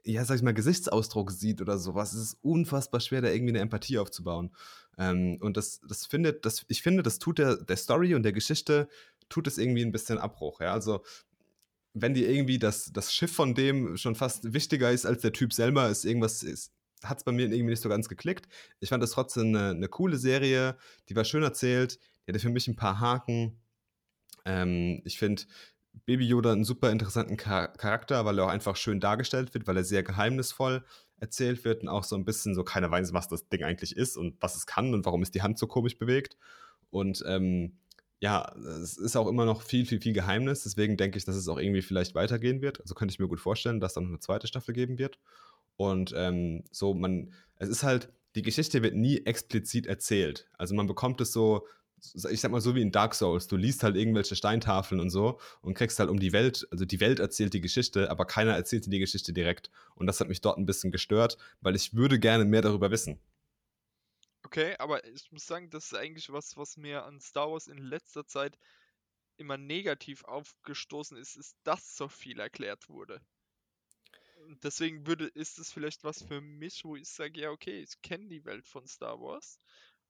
[0.04, 3.60] ja, sag ich mal, Gesichtsausdruck sieht oder sowas, es ist unfassbar schwer, da irgendwie eine
[3.60, 4.54] Empathie aufzubauen.
[4.98, 8.32] Ähm, und das, das findet, das, ich finde, das tut der, der Story und der
[8.32, 8.88] Geschichte,
[9.28, 10.72] tut es irgendwie ein bisschen Abbruch, ja.
[10.72, 11.02] Also
[11.94, 15.52] wenn dir irgendwie das, das Schiff von dem schon fast wichtiger ist als der Typ
[15.52, 18.48] selber, ist irgendwas, ist, hat es bei mir irgendwie nicht so ganz geklickt.
[18.80, 20.76] Ich fand das trotzdem eine, eine coole Serie,
[21.08, 23.60] die war schön erzählt, die hatte für mich ein paar Haken.
[24.44, 25.42] Ähm, ich finde
[26.06, 29.76] Baby Yoda einen super interessanten Char Charakter, weil er auch einfach schön dargestellt wird, weil
[29.76, 30.84] er sehr geheimnisvoll
[31.16, 34.16] erzählt wird und auch so ein bisschen so keiner weiß, was das Ding eigentlich ist
[34.16, 36.36] und was es kann und warum es die Hand so komisch bewegt.
[36.90, 37.78] Und ähm,
[38.22, 40.62] ja, es ist auch immer noch viel, viel, viel Geheimnis.
[40.62, 42.80] Deswegen denke ich, dass es auch irgendwie vielleicht weitergehen wird.
[42.80, 45.18] Also könnte ich mir gut vorstellen, dass dann eine zweite Staffel geben wird.
[45.74, 50.48] Und ähm, so, man, es ist halt, die Geschichte wird nie explizit erzählt.
[50.56, 51.66] Also man bekommt es so,
[52.30, 53.48] ich sag mal so wie in Dark Souls.
[53.48, 57.00] Du liest halt irgendwelche Steintafeln und so und kriegst halt um die Welt, also die
[57.00, 59.72] Welt erzählt die Geschichte, aber keiner erzählt dir die Geschichte direkt.
[59.96, 63.18] Und das hat mich dort ein bisschen gestört, weil ich würde gerne mehr darüber wissen.
[64.52, 67.78] Okay, aber ich muss sagen, das ist eigentlich was, was mir an Star Wars in
[67.78, 68.58] letzter Zeit
[69.38, 73.22] immer negativ aufgestoßen ist, ist, dass so viel erklärt wurde.
[74.62, 78.28] Deswegen würde, ist es vielleicht was für mich, wo ich sage, ja, okay, ich kenne
[78.28, 79.58] die Welt von Star Wars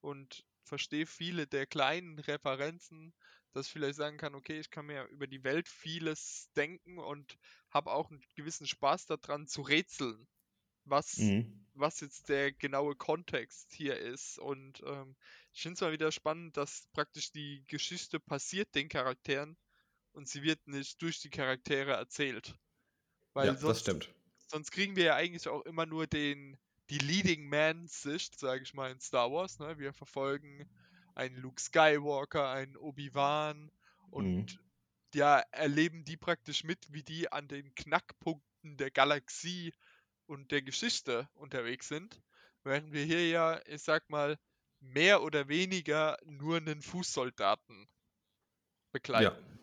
[0.01, 3.13] und verstehe viele der kleinen Referenzen,
[3.53, 7.37] dass ich vielleicht sagen kann, okay, ich kann mir über die Welt vieles denken und
[7.69, 10.27] habe auch einen gewissen Spaß daran zu rätseln
[10.85, 11.65] was, mhm.
[11.73, 14.39] was jetzt der genaue Kontext hier ist.
[14.39, 15.15] Und ähm,
[15.53, 19.57] ich finde es mal wieder spannend, dass praktisch die Geschichte passiert den Charakteren
[20.13, 22.55] und sie wird nicht durch die Charaktere erzählt.
[23.33, 24.13] Weil ja, sonst, das stimmt.
[24.47, 26.57] Sonst kriegen wir ja eigentlich auch immer nur den,
[26.89, 29.59] die Leading Man-Sicht, sage ich mal, in Star Wars.
[29.59, 29.79] Ne?
[29.79, 30.69] Wir verfolgen
[31.15, 33.71] einen Luke Skywalker, einen Obi-Wan
[34.11, 34.59] und mhm.
[35.13, 39.73] ja, erleben die praktisch mit, wie die an den Knackpunkten der Galaxie
[40.33, 42.21] und der Geschichte unterwegs sind,
[42.63, 44.37] während wir hier ja, ich sag mal,
[44.79, 47.87] mehr oder weniger nur einen Fußsoldaten
[48.91, 49.45] begleiten.
[49.45, 49.59] Ja.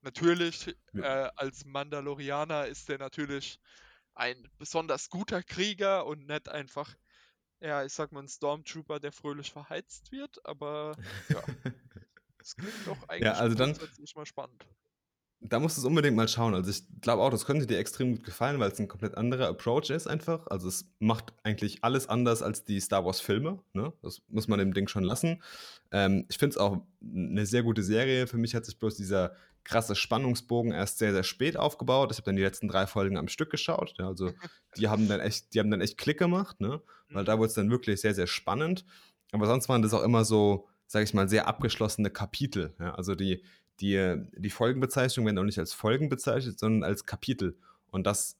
[0.00, 1.26] Natürlich, ja.
[1.26, 3.60] Äh, als Mandalorianer ist der natürlich
[4.14, 6.92] ein besonders guter Krieger und nicht einfach,
[7.60, 10.96] ja, ich sag mal, ein Stormtrooper, der fröhlich verheizt wird, aber
[11.28, 11.42] ja.
[12.38, 13.78] das klingt doch eigentlich ja, also dann,
[14.14, 14.66] mal spannend.
[15.40, 16.54] Da musst du es unbedingt mal schauen.
[16.54, 19.46] Also ich glaube auch, das könnte dir extrem gut gefallen, weil es ein komplett anderer
[19.48, 20.46] Approach ist einfach.
[20.48, 23.60] Also es macht eigentlich alles anders als die Star Wars Filme.
[23.72, 23.92] Ne?
[24.02, 25.42] Das muss man dem Ding schon lassen.
[25.92, 28.26] Ähm, ich finde es auch eine sehr gute Serie.
[28.26, 29.32] Für mich hat sich bloß dieser
[29.62, 32.10] krasse Spannungsbogen erst sehr, sehr spät aufgebaut.
[32.10, 33.94] Ich habe dann die letzten drei Folgen am Stück geschaut.
[33.98, 34.32] Ja, also
[34.76, 36.80] die haben dann echt, die haben dann echt Klick gemacht, ne?
[37.10, 37.40] Weil da mhm.
[37.40, 38.84] wurde es dann wirklich sehr, sehr spannend.
[39.32, 42.74] Aber sonst waren das auch immer so, sage ich mal, sehr abgeschlossene Kapitel.
[42.80, 42.94] Ja?
[42.94, 43.44] Also die,
[43.80, 47.56] die, die Folgenbezeichnungen werden auch nicht als Folgen bezeichnet, sondern als Kapitel.
[47.90, 48.36] Und das,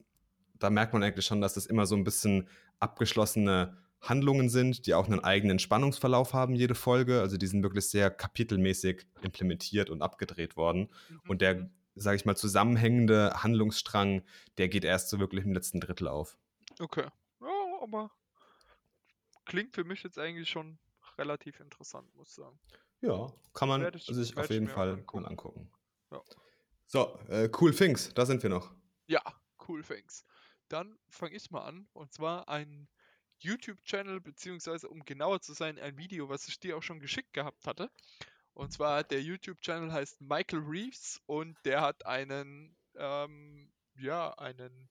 [0.59, 2.49] da merkt man eigentlich schon, dass das immer so ein bisschen
[2.80, 7.20] abgeschlossene Handlungen sind, die auch einen eigenen Spannungsverlauf haben, jede Folge.
[7.20, 10.89] Also die sind wirklich sehr kapitelmäßig implementiert und abgedreht worden.
[11.09, 11.20] Mhm.
[11.28, 14.22] Und der, sage ich mal, zusammenhängende Handlungsstrang,
[14.57, 16.39] der geht erst so wirklich im letzten Drittel auf.
[16.78, 17.07] Okay.
[17.41, 18.11] Ja, aber
[19.45, 20.78] klingt für mich jetzt eigentlich schon
[21.16, 22.59] relativ interessant, muss ich sagen.
[23.01, 25.22] Ja, kann man ich, sich auf jeden Fall angucken.
[25.22, 25.70] mal angucken.
[26.11, 26.22] Ja.
[26.86, 28.72] So, äh, Cool Things, da sind wir noch.
[29.07, 29.22] Ja,
[29.66, 30.24] Cool Things.
[30.68, 31.88] Dann fange ich mal an.
[31.92, 32.88] Und zwar ein
[33.38, 37.66] YouTube-Channel, beziehungsweise um genauer zu sein, ein Video, was ich dir auch schon geschickt gehabt
[37.66, 37.90] hatte.
[38.53, 44.88] Und zwar der YouTube-Channel heißt Michael Reeves und der hat einen, ähm, ja, einen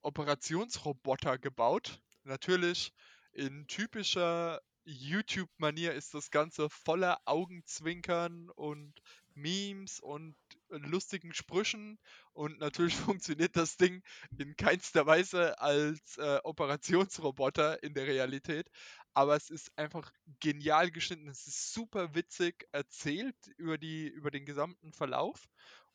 [0.00, 2.00] Operationsroboter gebaut.
[2.24, 2.94] Natürlich
[3.32, 8.94] in typischer YouTube-Manier ist das Ganze voller Augenzwinkern und
[9.34, 10.36] Memes und
[10.68, 11.98] lustigen Sprüchen.
[12.32, 14.02] Und natürlich funktioniert das Ding
[14.38, 18.70] in keinster Weise als äh, Operationsroboter in der Realität.
[19.12, 21.28] Aber es ist einfach genial geschnitten.
[21.28, 25.48] Es ist super witzig erzählt über, die, über den gesamten Verlauf.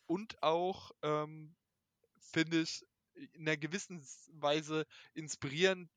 [0.06, 1.56] Und auch, ähm,
[2.20, 2.86] finde ich,
[3.34, 5.90] in einer gewissen Weise inspirierend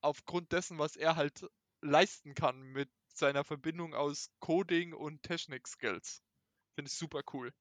[0.00, 1.48] aufgrund dessen, was er halt
[1.82, 6.22] leisten kann mit seiner Verbindung aus Coding und Technik-Skills.
[6.74, 7.52] Finde ich super cool.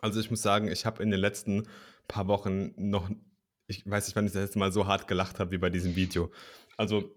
[0.00, 1.68] Also ich muss sagen, ich habe in den letzten
[2.08, 3.08] paar Wochen noch,
[3.66, 5.96] ich weiß nicht, wann ich das letzte Mal so hart gelacht habe wie bei diesem
[5.96, 6.32] Video.
[6.76, 7.14] Also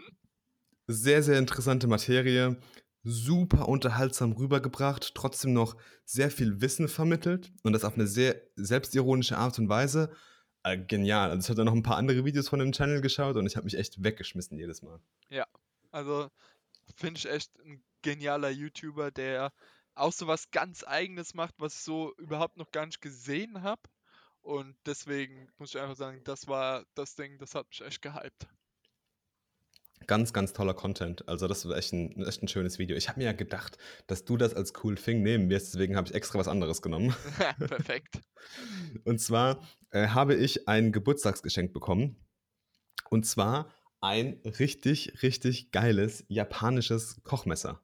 [0.88, 2.60] sehr, sehr interessante Materie.
[3.04, 9.38] super unterhaltsam rübergebracht, trotzdem noch sehr viel Wissen vermittelt und das auf eine sehr selbstironische
[9.38, 10.12] Art und Weise.
[10.64, 11.30] Äh, genial.
[11.32, 13.56] Also ich habe dann noch ein paar andere Videos von dem Channel geschaut und ich
[13.56, 15.00] habe mich echt weggeschmissen jedes Mal.
[15.30, 15.48] Ja,
[16.00, 16.30] also
[16.96, 19.52] finde ich echt ein genialer YouTuber, der
[19.96, 23.82] auch so was ganz Eigenes macht, was ich so überhaupt noch gar nicht gesehen habe.
[24.42, 28.48] Und deswegen muss ich einfach sagen, das war das Ding, das hat mich echt gehypt.
[30.08, 31.28] Ganz, ganz toller Content.
[31.28, 32.96] Also das war echt ein, echt ein schönes Video.
[32.96, 33.78] Ich habe mir ja gedacht,
[34.08, 37.14] dass du das als cool Thing nehmen wirst, deswegen habe ich extra was anderes genommen.
[37.60, 38.22] Perfekt.
[39.04, 42.16] Und zwar äh, habe ich ein Geburtstagsgeschenk bekommen.
[43.10, 43.70] Und zwar
[44.02, 47.82] ein richtig, richtig geiles japanisches Kochmesser.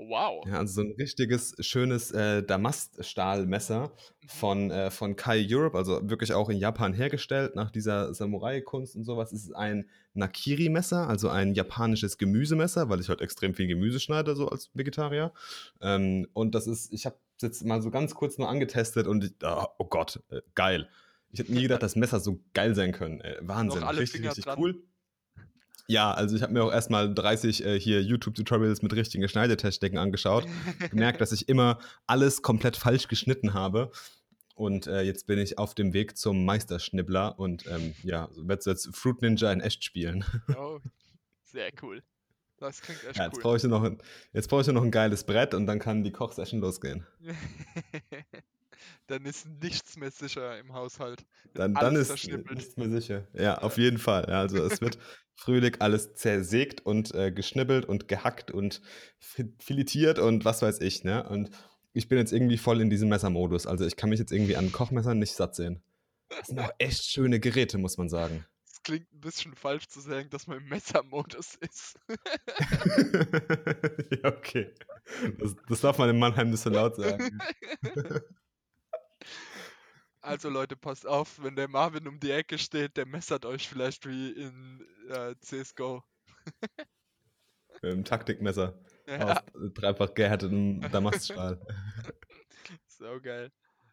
[0.00, 0.46] Wow.
[0.46, 3.90] Ja, also so ein richtiges, schönes äh, Damaststahlmesser
[4.28, 4.28] Mhm.
[4.28, 9.02] von, äh, von Kai Europe, also wirklich auch in Japan hergestellt, nach dieser Samurai-Kunst und
[9.04, 9.32] sowas.
[9.32, 14.36] Es ist ein Nakiri-Messer, also ein japanisches Gemüsemesser, weil ich halt extrem viel Gemüse schneide,
[14.36, 15.32] so als Vegetarier.
[15.80, 19.24] Ähm, und das ist, ich habe es jetzt mal so ganz kurz nur angetestet und
[19.24, 20.88] ich, ah, oh Gott, äh, geil.
[21.30, 23.20] Ich hätte nie gedacht, dass Messer so geil sein können.
[23.40, 24.58] Wahnsinn, richtig, richtig dran.
[24.58, 24.82] cool.
[25.90, 30.46] Ja, also ich habe mir auch erstmal 30 äh, hier YouTube-Tutorials mit richtigen Schneidetechniken angeschaut.
[30.90, 33.90] Gemerkt, dass ich immer alles komplett falsch geschnitten habe.
[34.54, 38.94] Und äh, jetzt bin ich auf dem Weg zum Meisterschnibbler und ähm, ja, werde jetzt
[38.94, 40.24] Fruit Ninja in echt spielen.
[40.58, 40.78] Oh,
[41.44, 42.02] sehr cool.
[42.58, 43.42] Das klingt echt Ja, jetzt cool.
[43.42, 43.98] brauche ich, noch ein-
[44.34, 47.06] jetzt brauche ich noch ein geiles Brett und dann kann die Kochsession losgehen.
[49.06, 51.24] Dann ist nichts mehr sicher im Haushalt.
[51.54, 53.26] Dann, dann ist nichts mehr sicher.
[53.32, 54.26] Ja, auf jeden Fall.
[54.28, 54.98] Ja, also es wird
[55.34, 58.80] fröhlich alles zersägt und äh, geschnibbelt und gehackt und
[59.18, 61.04] fi- filetiert und was weiß ich.
[61.04, 61.28] Ne?
[61.28, 61.50] Und
[61.92, 63.66] ich bin jetzt irgendwie voll in diesem Messermodus.
[63.66, 65.82] Also ich kann mich jetzt irgendwie an Kochmessern nicht satt sehen.
[66.28, 68.44] Das sind auch echt schöne Geräte, muss man sagen.
[68.66, 71.98] Es klingt ein bisschen falsch zu sagen, dass man im Messermodus ist.
[74.22, 74.72] ja, okay.
[75.38, 77.40] Das, das darf man in Mannheim nicht so laut sagen.
[80.20, 84.06] Also Leute, passt auf, wenn der Marvin um die Ecke steht, der messert euch vielleicht
[84.06, 86.02] wie in äh, CSGO.
[87.82, 88.74] Mit dem Taktikmesser
[89.06, 89.38] Ja, aus
[89.74, 91.60] dreifach gehärtetem Damaststahl.
[92.86, 93.50] so geil.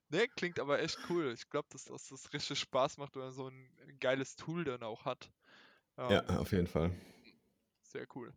[0.09, 1.33] Ne, klingt aber echt cool.
[1.33, 4.83] Ich glaube, dass, dass das richtig Spaß macht, wenn man so ein geiles Tool dann
[4.83, 5.31] auch hat.
[6.07, 6.91] Ja, Ähm, auf jeden Fall.
[7.83, 8.33] Sehr cool.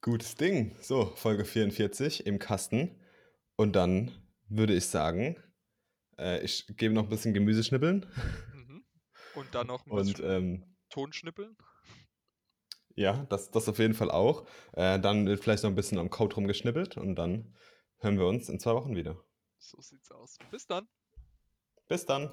[0.00, 0.76] Gutes Ding.
[0.80, 3.00] So, Folge 44 im Kasten.
[3.56, 4.10] Und dann
[4.48, 5.36] würde ich sagen,
[6.18, 8.06] äh, ich gebe noch ein bisschen Gemüse schnippeln.
[8.52, 8.84] Mhm.
[9.34, 11.56] Und dann noch ein Und bisschen ähm, Ton schnippeln.
[12.94, 14.46] ja, das, das auf jeden Fall auch.
[14.72, 16.96] Äh, dann wird vielleicht noch ein bisschen am Code rumgeschnippelt.
[16.96, 17.56] Und dann
[17.98, 19.16] hören wir uns in zwei Wochen wieder.
[19.58, 20.36] So sieht's aus.
[20.50, 20.88] Bis dann.
[21.88, 22.32] Bis dann.